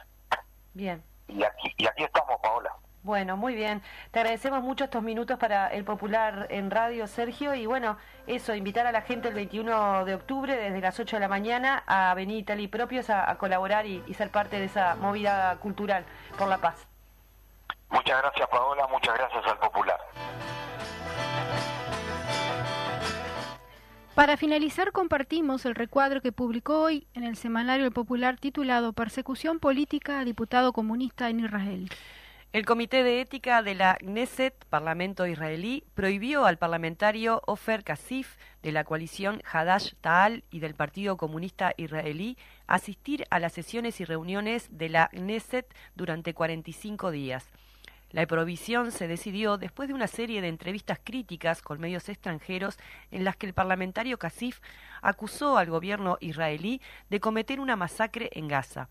[0.74, 2.72] Bien y aquí, y aquí estamos, Paola.
[3.01, 3.82] Bueno, muy bien.
[4.11, 7.55] Te agradecemos mucho estos minutos para el Popular en Radio, Sergio.
[7.55, 7.97] Y bueno,
[8.28, 11.84] eso, invitar a la gente el 21 de octubre desde las 8 de la mañana
[11.88, 16.03] a venir tal y propios a, colaborar y, y, ser parte de esa movida cultural
[16.38, 16.88] por la paz.
[17.89, 18.86] Muchas gracias, Paola.
[18.88, 19.99] Muchas gracias al Popular.
[24.20, 30.20] Para finalizar, compartimos el recuadro que publicó hoy en el semanario Popular titulado Persecución política
[30.20, 31.89] a diputado comunista en Israel.
[32.51, 38.74] El Comité de Ética de la Knesset, Parlamento israelí, prohibió al parlamentario Ofer Kasif de
[38.74, 44.67] la coalición Hadash Ta'al y del Partido Comunista Israelí asistir a las sesiones y reuniones
[44.70, 47.49] de la Knesset durante 45 días.
[48.12, 52.78] La provisión se decidió después de una serie de entrevistas críticas con medios extranjeros
[53.12, 54.62] en las que el parlamentario Kasif
[55.01, 58.89] acusó al gobierno israelí de cometer una masacre en Gaza.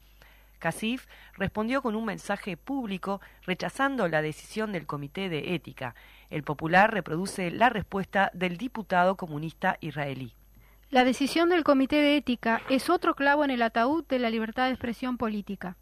[0.61, 5.97] Kasif respondió con un mensaje público rechazando la decisión del Comité de Ética.
[6.31, 10.35] El Popular reproduce la respuesta del diputado comunista israelí.
[10.91, 14.67] La decisión del Comité de Ética es otro clavo en el ataúd de la libertad
[14.67, 15.77] de expresión política.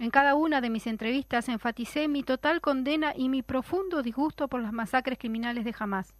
[0.00, 4.62] En cada una de mis entrevistas enfaticé mi total condena y mi profundo disgusto por
[4.62, 6.14] las masacres criminales de Hamas.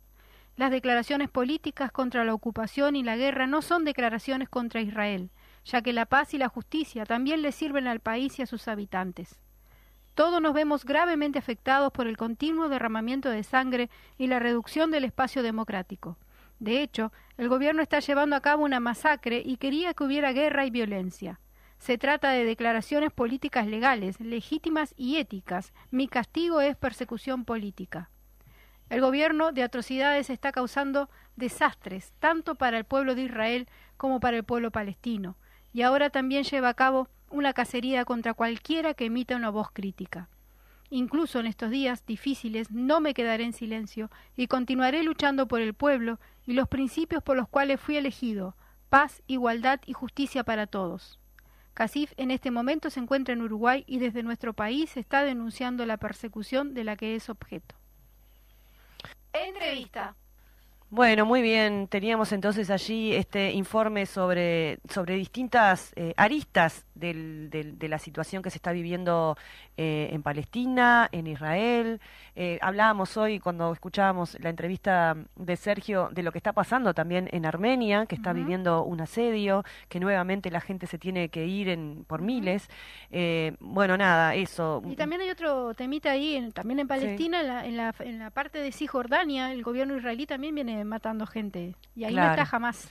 [0.55, 5.31] Las declaraciones políticas contra la ocupación y la guerra no son declaraciones contra Israel,
[5.65, 8.69] ya que la paz y la justicia también le sirven al país y a sus
[8.69, 9.41] habitantes.
[10.15, 15.05] Todos nos vemos gravemente afectados por el continuo derramamiento de sangre y la reducción del
[15.05, 16.19] espacio democrático.
[16.59, 20.67] De hecho, el gobierno está llevando a cabo una masacre y quería que hubiera guerra
[20.67, 21.41] y violencia.
[21.81, 25.73] Se trata de declaraciones políticas legales, legítimas y éticas.
[25.91, 28.11] Mi castigo es persecución política.
[28.91, 33.67] El gobierno de atrocidades está causando desastres tanto para el pueblo de Israel
[33.97, 35.39] como para el pueblo palestino,
[35.73, 40.29] y ahora también lleva a cabo una cacería contra cualquiera que emita una voz crítica.
[40.91, 45.73] Incluso en estos días difíciles no me quedaré en silencio y continuaré luchando por el
[45.73, 48.55] pueblo y los principios por los cuales fui elegido,
[48.91, 51.20] paz, igualdad y justicia para todos.
[51.75, 55.97] Casif en este momento se encuentra en Uruguay y desde nuestro país está denunciando la
[55.97, 57.75] persecución de la que es objeto.
[59.33, 60.15] Entrevista.
[60.93, 61.87] Bueno, muy bien.
[61.87, 68.51] Teníamos entonces allí este informe sobre, sobre distintas eh, aristas del, de la situación que
[68.51, 69.37] se está viviendo
[69.83, 72.03] eh, en Palestina, en Israel.
[72.37, 77.31] Eh, hablábamos hoy, cuando escuchábamos la entrevista de Sergio, de lo que está pasando también
[77.33, 81.71] en Armenia, que está viviendo un asedio, que nuevamente la gente se tiene que ir
[81.71, 82.69] en, por miles.
[83.59, 84.83] bueno, nada, eso.
[84.85, 88.29] Y también hay otro temita ahí, también en Palestina, en, la, en, la, en la
[88.29, 91.75] parte de Cisjordania, el gobierno israelí también viene matando gente.
[91.97, 92.87] Y ahí no está jamás.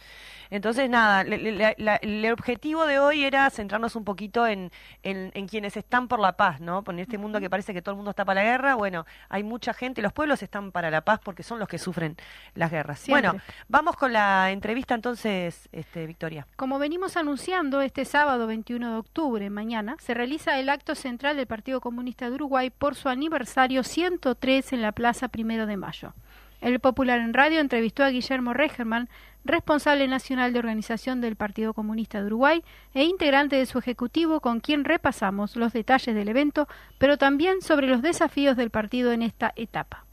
[0.51, 4.71] Entonces, nada, el objetivo de hoy era centrarnos un poquito en,
[5.03, 6.78] en, quienes están por la paz, ¿no?
[6.87, 9.43] En este mundo que parece que todo el mundo está para la guerra, bueno, hay
[9.43, 12.15] mucha gente, los pueblos están para la paz porque son los que sufren
[12.55, 13.05] las guerras.
[13.07, 13.35] Bueno,
[13.67, 16.47] vamos con la entrevista entonces, este, Victoria.
[16.55, 21.47] Como venimos anunciando, este sábado 21 de octubre, mañana, se realiza el acto central del
[21.47, 26.13] Partido Comunista de Uruguay por su aniversario 103 en la Plaza Primero de Mayo.
[26.61, 29.07] El Popular en Radio entrevistó a Guillermo Regerman,
[29.45, 32.63] responsable nacional de organización del Partido Comunista de Uruguay
[32.93, 36.67] e integrante de su ejecutivo, con quien repasamos los detalles del evento,
[36.97, 40.05] pero también sobre los desafíos del partido en esta etapa.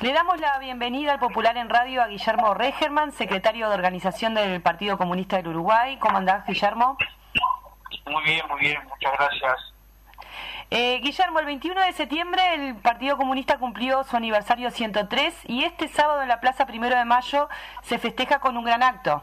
[0.00, 4.60] Le damos la bienvenida al Popular en Radio a Guillermo Regerman, secretario de organización del
[4.60, 5.96] Partido Comunista del Uruguay.
[5.98, 6.96] ¿Cómo andás, Guillermo?
[8.06, 9.71] Muy bien, muy bien, muchas gracias.
[10.74, 15.86] Eh, Guillermo, el 21 de septiembre el Partido Comunista cumplió su aniversario 103 y este
[15.86, 17.50] sábado en la Plaza Primero de Mayo
[17.82, 19.22] se festeja con un gran acto.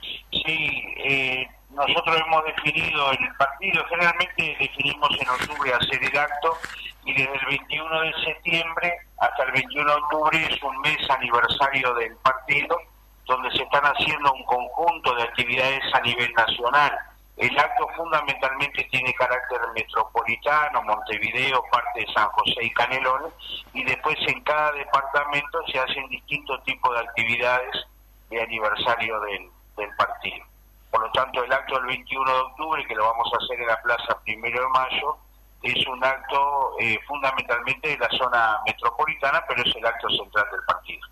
[0.00, 6.56] Sí, eh, nosotros hemos definido el partido, generalmente definimos en octubre hacer el acto
[7.04, 11.92] y desde el 21 de septiembre hasta el 21 de octubre es un mes aniversario
[11.96, 12.78] del partido
[13.26, 16.98] donde se están haciendo un conjunto de actividades a nivel nacional
[17.40, 23.32] el acto fundamentalmente tiene carácter metropolitano, Montevideo, parte de San José y Canelones,
[23.72, 27.86] y después en cada departamento se hacen distintos tipos de actividades
[28.28, 29.50] de aniversario del,
[29.96, 30.44] partido.
[30.90, 33.68] Por lo tanto, el acto del 21 de octubre, que lo vamos a hacer en
[33.68, 35.16] la Plaza Primero de Mayo,
[35.62, 40.60] es un acto eh, fundamentalmente de la zona metropolitana, pero es el acto central del
[40.66, 41.08] partido.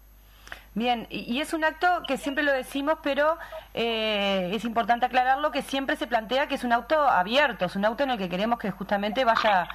[0.75, 3.37] Bien, y es un acto que siempre lo decimos, pero
[3.75, 7.85] eh, es importante aclararlo que siempre se plantea que es un auto abierto, es un
[7.85, 9.69] auto en el que queremos que justamente vaya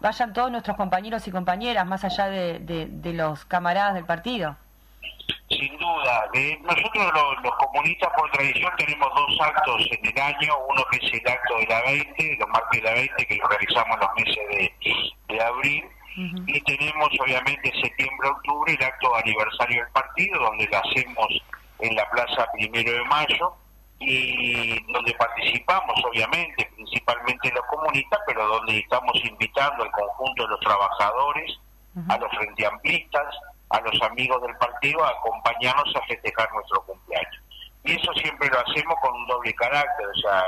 [0.00, 4.56] vayan todos nuestros compañeros y compañeras, más allá de, los camaradas del partido.
[5.48, 6.28] Sin duda.
[6.62, 7.12] nosotros
[7.42, 11.56] los, comunistas por tradición tenemos dos actos en el año, uno que es el acto
[11.58, 14.70] de la 20, los martes de la 20, que lo realizamos en los meses
[15.28, 15.84] de abril,
[16.16, 21.28] y tenemos obviamente septiembre-octubre el acto aniversario del partido, donde lo hacemos
[21.78, 23.54] en la Plaza Primero de Mayo
[24.00, 30.60] y donde participamos obviamente, principalmente los comunistas, pero donde estamos invitando al conjunto de los
[30.60, 31.58] trabajadores,
[32.08, 33.34] a los frenteamplistas,
[33.70, 37.42] a los amigos del partido a acompañarnos a festejar nuestro cumpleaños.
[37.84, 40.44] Y eso siempre lo hacemos con un doble carácter, o sea,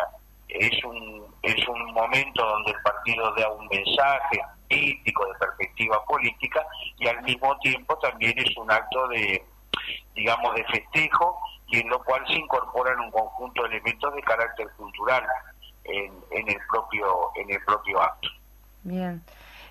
[0.48, 4.40] es un, es un momento donde el partido da un mensaje,
[4.72, 6.66] político, de perspectiva política,
[6.98, 9.44] y al mismo tiempo también es un acto de,
[10.14, 14.68] digamos, de festejo, y en lo cual se incorporan un conjunto de elementos de carácter
[14.76, 15.24] cultural
[15.84, 18.28] en, en el propio en el propio acto.
[18.82, 19.22] Bien.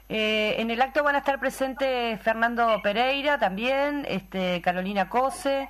[0.10, 5.70] Eh, en el acto van a estar presentes Fernando Pereira también, este, Carolina Cose.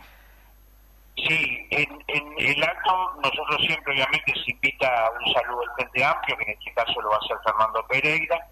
[1.15, 6.03] Sí, en, en, el acto nosotros siempre obviamente se invita a un saludo del Frente
[6.03, 8.47] Amplio, que en este caso lo va a hacer Fernando Pereira,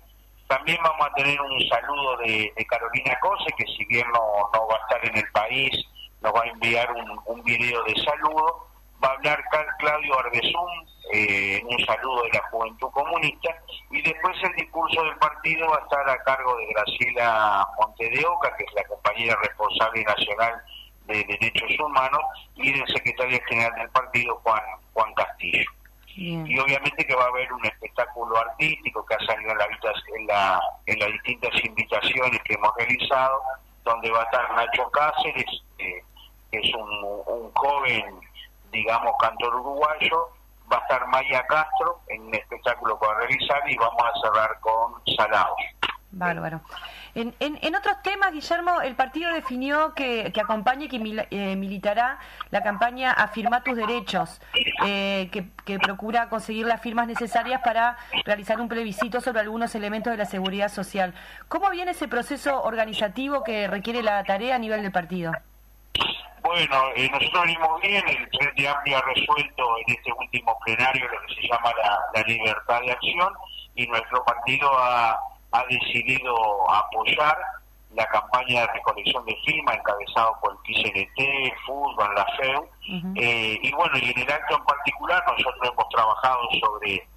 [0.49, 4.79] también vamos a tener un saludo de, Carolina Cose, que si bien no, va a
[4.79, 5.85] estar en el país,
[6.21, 8.67] nos va a enviar un, un video de saludo.
[9.01, 9.41] Va a hablar
[9.77, 13.55] Claudio Arbezún, eh, un saludo de la Juventud Comunista,
[13.91, 18.63] y después el discurso del partido va a estar a cargo de Graciela Montedeoca, que
[18.63, 20.61] es la compañera responsable nacional
[21.05, 22.21] de Derechos Humanos,
[22.55, 25.69] y del secretario general del partido, Juan, Juan Castillo.
[26.21, 29.65] Y obviamente que va a haber un espectáculo artístico que ha salido en, la,
[30.17, 33.41] en, la, en las distintas invitaciones que hemos realizado,
[33.85, 36.03] donde va a estar Nacho Cáceres, que
[36.51, 38.19] es un, joven,
[38.69, 40.27] digamos, cantor uruguayo,
[40.69, 44.19] va a estar Maya Castro en un espectáculo que va a realizar y vamos a
[44.19, 45.59] cerrar con Salados.
[46.11, 46.59] Bárbaro.
[47.15, 52.19] En, en, otros temas, Guillermo, el partido definió que, que acompaña y que eh, militará
[52.51, 54.41] la campaña Afirma tus derechos,
[54.85, 60.11] eh, que, que, procura conseguir las firmas necesarias para realizar un plebiscito sobre algunos elementos
[60.11, 61.13] de la seguridad social.
[61.47, 65.31] ¿Cómo viene ese proceso organizativo que requiere la tarea a nivel del partido?
[66.41, 71.27] Bueno, eh, nosotros venimos bien, el Frente Amplio ha resuelto en este último plenario lo
[71.27, 71.71] que se llama
[72.13, 73.33] la libertad de acción
[73.75, 75.19] y nuestro partido ha
[75.51, 76.35] ha decidido
[76.71, 77.37] apoyar
[77.93, 82.69] la campaña de recolección de firmas encabezado por el PCNT, Fútbol, la FEU,
[83.15, 87.07] eh, y bueno, y en el acto en particular nosotros hemos trabajado sobre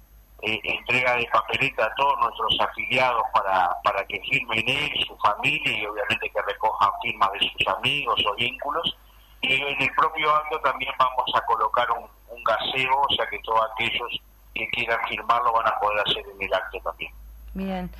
[0.41, 5.71] eh, entrega de papeleta a todos nuestros afiliados para, para que firmen él, su familia
[5.71, 8.97] y obviamente que recojan firmas de sus amigos o vínculos.
[9.41, 13.39] Y en el propio acto también vamos a colocar un, un gaseo, o sea que
[13.39, 14.21] todos aquellos
[14.53, 17.11] que quieran firmarlo van a poder hacer en el acto también.
[17.53, 17.91] Bien.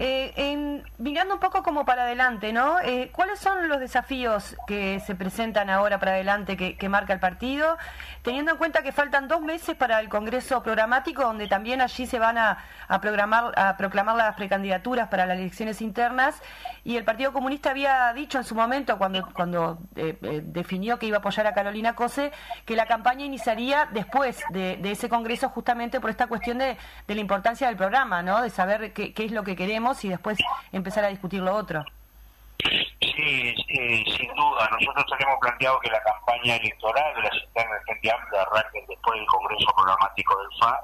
[0.00, 2.78] Eh, mirando un poco como para adelante, ¿no?
[2.78, 7.76] Eh, ¿Cuáles son los desafíos que se presentan ahora para adelante que, marca el partido?
[8.22, 12.20] Teniendo en cuenta que faltan dos meses para el Congreso Programático, donde también allí se
[12.20, 12.58] van a,
[13.00, 16.40] programar, a proclamar las precandidaturas para las elecciones internas,
[16.84, 21.16] y el Partido Comunista había dicho en su momento, cuando, cuando eh, definió que iba
[21.16, 22.30] a apoyar a Carolina Cose,
[22.64, 26.76] que la campaña iniciaría después de, ese Congreso justamente por esta cuestión de,
[27.08, 28.42] la importancia del programa, ¿no?
[28.42, 30.38] De saber qué es lo que queremos y después
[30.72, 31.84] empezar a discutir lo otro.
[33.00, 34.68] Sí, sin duda.
[34.70, 39.18] Nosotros tenemos planteado que la campaña electoral de la internas de Frente Amplia arranque después
[39.18, 40.80] del Congreso Programático del FA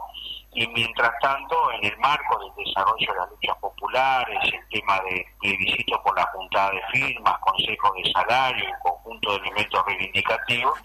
[0.55, 5.27] y mientras tanto, en el marco del desarrollo de las luchas populares, el tema de
[5.41, 10.79] plebiscito por la juntada de firmas, consejo de salario, un conjunto de elementos reivindicativos,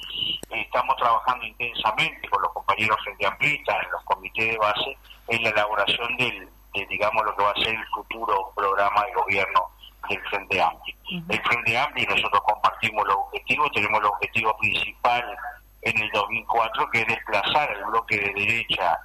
[0.50, 4.98] estamos trabajando intensamente con los compañeros Frente Amplistas en los comités de base
[5.28, 9.70] en la elaboración del digamos, lo que va a ser el futuro programa de gobierno
[10.10, 10.96] del Frente Amplio.
[11.30, 15.38] El Frente Amplio, nosotros compartimos los objetivos, tenemos el objetivo principal
[15.82, 19.00] en el 2004, que es desplazar el bloque de derecha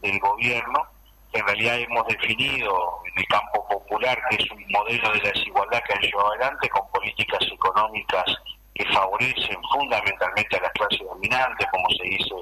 [0.00, 0.86] del gobierno,
[1.32, 5.82] que en realidad hemos definido en el campo popular, que es un modelo de desigualdad
[5.86, 8.24] que han llevado adelante con políticas económicas
[8.74, 12.34] que favorecen fundamentalmente a las clases dominantes, como se dice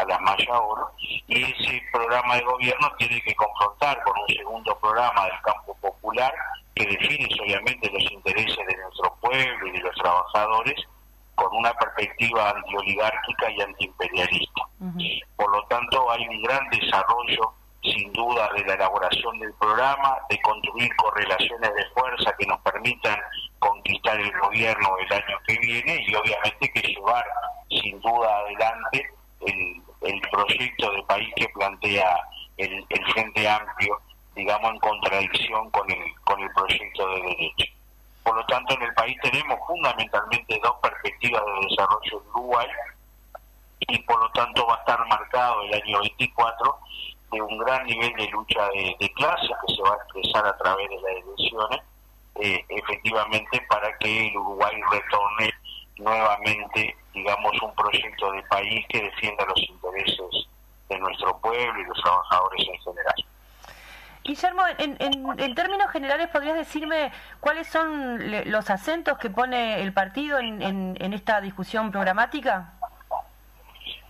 [0.00, 4.78] a la malla oro, y ese programa de gobierno tiene que confrontar con un segundo
[4.78, 6.32] programa del campo popular
[6.74, 10.76] que define obviamente los intereses de nuestro pueblo y de los trabajadores
[11.34, 14.62] con una perspectiva antioligárquica y antiimperialista.
[15.36, 20.40] Por lo tanto, hay un gran desarrollo, sin duda, de la elaboración del programa, de
[20.42, 23.16] construir correlaciones de fuerza que nos permitan
[23.60, 27.24] conquistar el gobierno el año que viene y obviamente que llevar,
[27.70, 29.08] sin duda, adelante
[29.46, 32.20] el, el proyecto de país que plantea
[32.56, 34.00] el, Frente Amplio,
[34.34, 37.72] digamos, en contradicción con el, con el proyecto de derecho.
[38.22, 42.68] Por lo tanto, en el país tenemos fundamentalmente dos perspectivas de desarrollo en Uruguay
[43.80, 46.78] y por lo tanto va a estar marcado el año 24
[47.32, 50.56] de un gran nivel de lucha de, de clases que se va a expresar a
[50.58, 51.80] través de las elecciones,
[52.40, 55.52] eh, efectivamente para que el Uruguay retorne
[55.98, 60.48] nuevamente, digamos, un proyecto de país que defienda los intereses
[60.88, 63.14] de nuestro pueblo y los trabajadores en general.
[64.24, 64.96] Guillermo, en,
[65.38, 68.18] en, términos generales, ¿podrías decirme cuáles son
[68.50, 72.74] los acentos que pone el partido en, en esta discusión programática?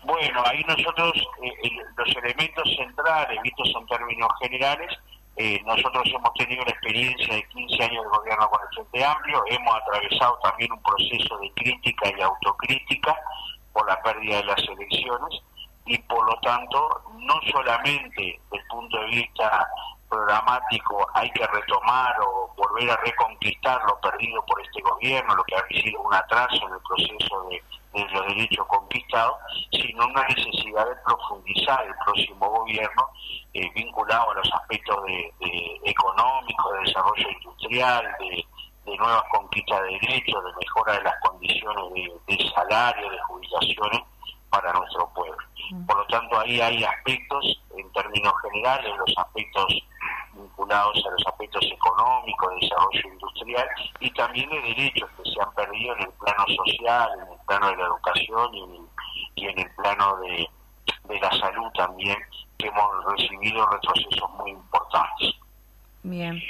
[0.08, 1.12] Bueno, ahí nosotros,
[1.42, 4.90] eh, los elementos centrales, vistos en términos generales,
[5.38, 9.44] eh, nosotros hemos tenido una experiencia de 15 años de gobierno con el Frente Amplio,
[9.46, 13.16] hemos atravesado también un proceso de crítica y autocrítica
[13.72, 15.40] por la pérdida de las elecciones
[15.86, 19.68] y por lo tanto no solamente desde el punto de vista
[20.08, 25.54] programático hay que retomar o volver a reconquistar lo perdido por este gobierno, lo que
[25.54, 27.62] ha sido un atraso en el proceso de,
[27.92, 29.36] de los derechos conquistados,
[29.72, 33.08] sino una necesidad de profundizar el próximo gobierno
[33.54, 35.32] eh, vinculado a los aspectos de,
[35.84, 38.44] económicos, de desarrollo industrial, de,
[38.96, 41.84] nuevas conquistas de derechos, de mejora de las condiciones
[42.26, 44.00] de, salario, de jubilaciones
[44.50, 45.36] para nuestro pueblo.
[45.86, 49.66] Por lo tanto, ahí hay aspectos, en términos generales, los aspectos
[50.32, 53.68] vinculados a los aspectos económicos, de desarrollo industrial
[54.00, 57.70] y también de derechos que se han perdido en el plano social, en el plano
[57.70, 58.54] de la educación
[59.34, 62.18] y en el, plano de la salud también,
[62.58, 65.34] que hemos recibido retrocesos muy importantes.
[66.02, 66.40] Bien.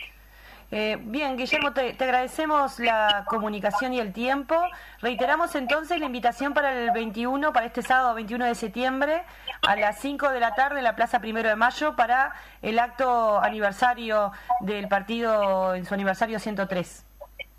[0.70, 4.54] Eh, bien, Guillermo, te, agradecemos la comunicación y el tiempo.
[5.00, 9.22] Reiteramos entonces la invitación para el 21, para este sábado 21 de septiembre,
[9.66, 13.40] a las 5 de la tarde en la Plaza Primero de Mayo, para el acto
[13.40, 17.06] aniversario del partido en su aniversario 103.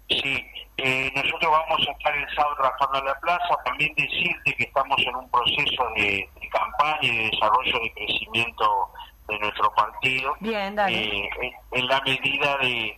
[0.09, 0.45] Sí,
[0.77, 3.57] eh, nosotros vamos a estar el sábado trabajando en la plaza.
[3.65, 8.91] También decirte que estamos en un proceso de, campaña y de desarrollo de crecimiento
[9.29, 10.35] de nuestro partido.
[10.39, 11.29] Bien, eh,
[11.71, 12.97] en, la medida de,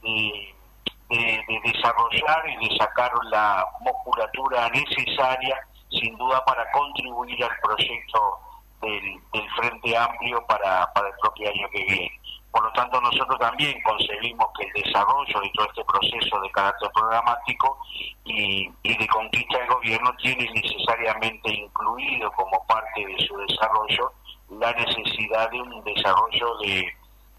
[1.09, 5.59] de, desarrollar y de sacar la musculatura necesaria,
[5.89, 8.39] sin duda, para contribuir al proyecto
[8.81, 12.21] del, del Frente Amplio para, para el propio año que viene.
[12.51, 16.91] Por lo tanto, nosotros también concebimos que el desarrollo de todo este proceso de carácter
[16.93, 17.77] programático
[18.25, 24.11] y, de conquista del gobierno tiene necesariamente incluido como parte de su desarrollo
[24.59, 26.85] la necesidad de un desarrollo de,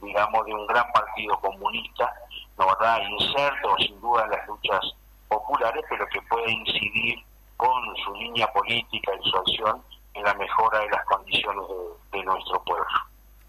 [0.00, 2.12] digamos, de un gran partido comunista,
[2.58, 3.00] ¿no verdad?
[3.08, 4.80] Inserto sin duda en las luchas
[5.28, 7.18] populares, pero que puede incidir
[7.56, 9.82] con su línea política y su acción
[10.14, 11.64] en la mejora de las condiciones
[12.12, 12.86] de nuestro pueblo.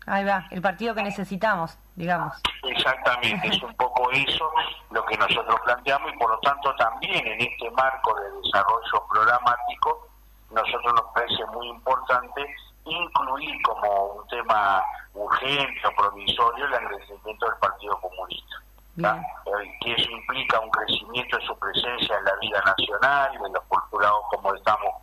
[0.06, 2.36] Ahí va, el partido que necesitamos, digamos.
[2.64, 4.52] Exactamente, es un poco eso
[4.92, 10.10] lo que nosotros planteamos y por lo tanto también en este marco de desarrollo programático
[10.52, 12.56] nosotros nos parece muy importante
[12.86, 18.56] incluir como un tema urgente o provisorio el engrandecimiento del Partido Comunista.
[18.96, 23.64] Eh, que eso implica un crecimiento de su presencia en la vida nacional, de los
[23.66, 24.94] postulados como estamos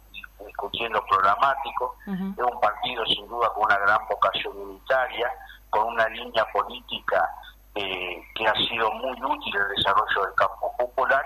[0.46, 5.30] discutiendo programático, es un partido sin duda con una gran vocación unitaria,
[5.70, 7.28] con una línea política
[7.74, 11.24] eh, que ha sido muy útil en el desarrollo del campo popular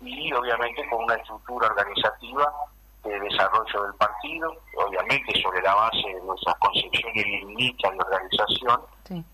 [0.00, 2.52] y obviamente con una estructura organizativa
[3.04, 8.80] de desarrollo del partido, obviamente sobre la base de nuestras concepciones limitas de organización,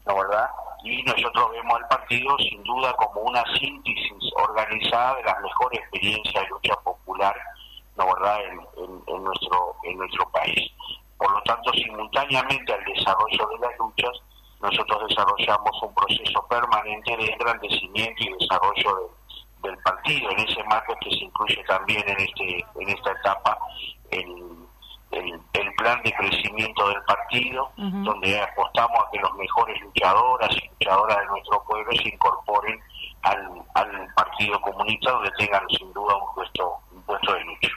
[0.07, 0.51] ¿no verdad?
[0.83, 6.43] Y nosotros vemos al partido sin duda como una síntesis organizada de las mejores experiencias
[6.43, 7.37] de lucha popular,
[7.97, 10.73] ¿no verdad?, en, nuestro, en nuestro país.
[11.19, 14.23] Por lo tanto, simultáneamente al desarrollo de las luchas,
[14.63, 19.11] nosotros desarrollamos un proceso permanente de engrandecimiento y desarrollo
[19.63, 20.31] del partido.
[20.31, 23.59] En ese marco que se incluye también en, este, en esta etapa
[24.11, 24.57] el,
[25.13, 25.41] el,
[25.77, 31.27] plan de crecimiento del partido, donde apostamos a que los mejores luchadoras y luchadoras de
[31.27, 32.79] nuestro pueblo se incorporen
[33.23, 37.69] al, al Partido Comunista, donde tengan sin duda un puesto, un puesto de lucha.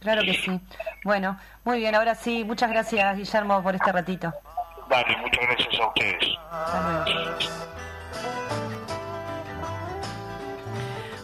[0.00, 0.60] Claro que sí.
[1.04, 4.32] Bueno, muy bien, ahora sí, muchas gracias Guillermo por este ratito.
[4.88, 6.38] Vale, muchas gracias a ustedes.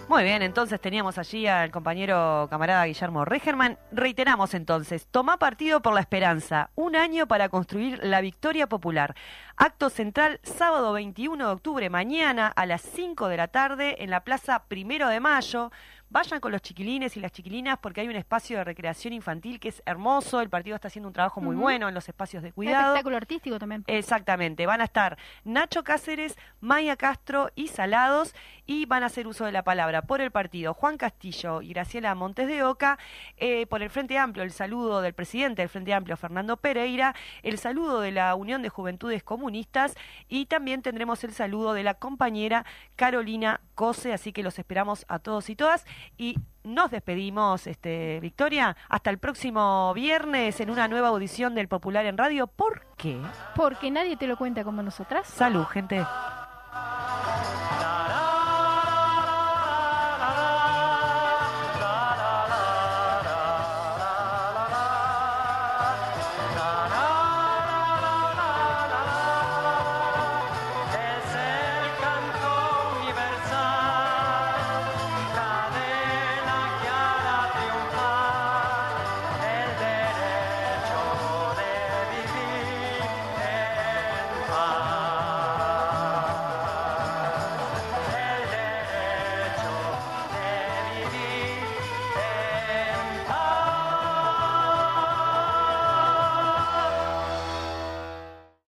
[0.08, 3.78] Muy bien, entonces teníamos allí al compañero camarada Guillermo Regerman.
[3.92, 9.14] Reiteramos entonces, toma partido por la esperanza, un año para construir la victoria popular.
[9.58, 14.24] Acto central, sábado 21 de octubre, mañana a las 5 de la tarde en la
[14.24, 15.70] Plaza Primero de Mayo.
[16.10, 19.68] Vayan con los chiquilines y las chiquilinas porque hay un espacio de recreación infantil que
[19.68, 20.40] es hermoso.
[20.40, 22.94] El partido está haciendo un trabajo muy bueno en los espacios de cuidado.
[22.94, 23.84] espectáculo artístico también.
[23.86, 24.64] Exactamente.
[24.64, 28.34] Van a estar Nacho Cáceres, Maya Castro y Salados
[28.68, 32.14] y van a hacer uso de la palabra por el partido Juan Castillo y Graciela
[32.14, 32.98] Montes de Oca.
[33.38, 37.14] Eh, por el Frente Amplio, el saludo del presidente del Frente Amplio, Fernando Pereira.
[37.42, 39.94] El saludo de la Unión de Juventudes Comunistas
[40.28, 44.12] y también tendremos el saludo de la compañera Carolina Cose.
[44.12, 45.86] Así que los esperamos a todos y todas
[46.18, 52.04] y nos despedimos, este, Victoria, hasta el próximo viernes en una nueva audición del Popular
[52.04, 52.46] en Radio.
[52.46, 53.18] ¿Por qué?
[53.56, 55.26] Porque nadie te lo cuenta como nosotras.
[55.26, 56.04] Salud, gente.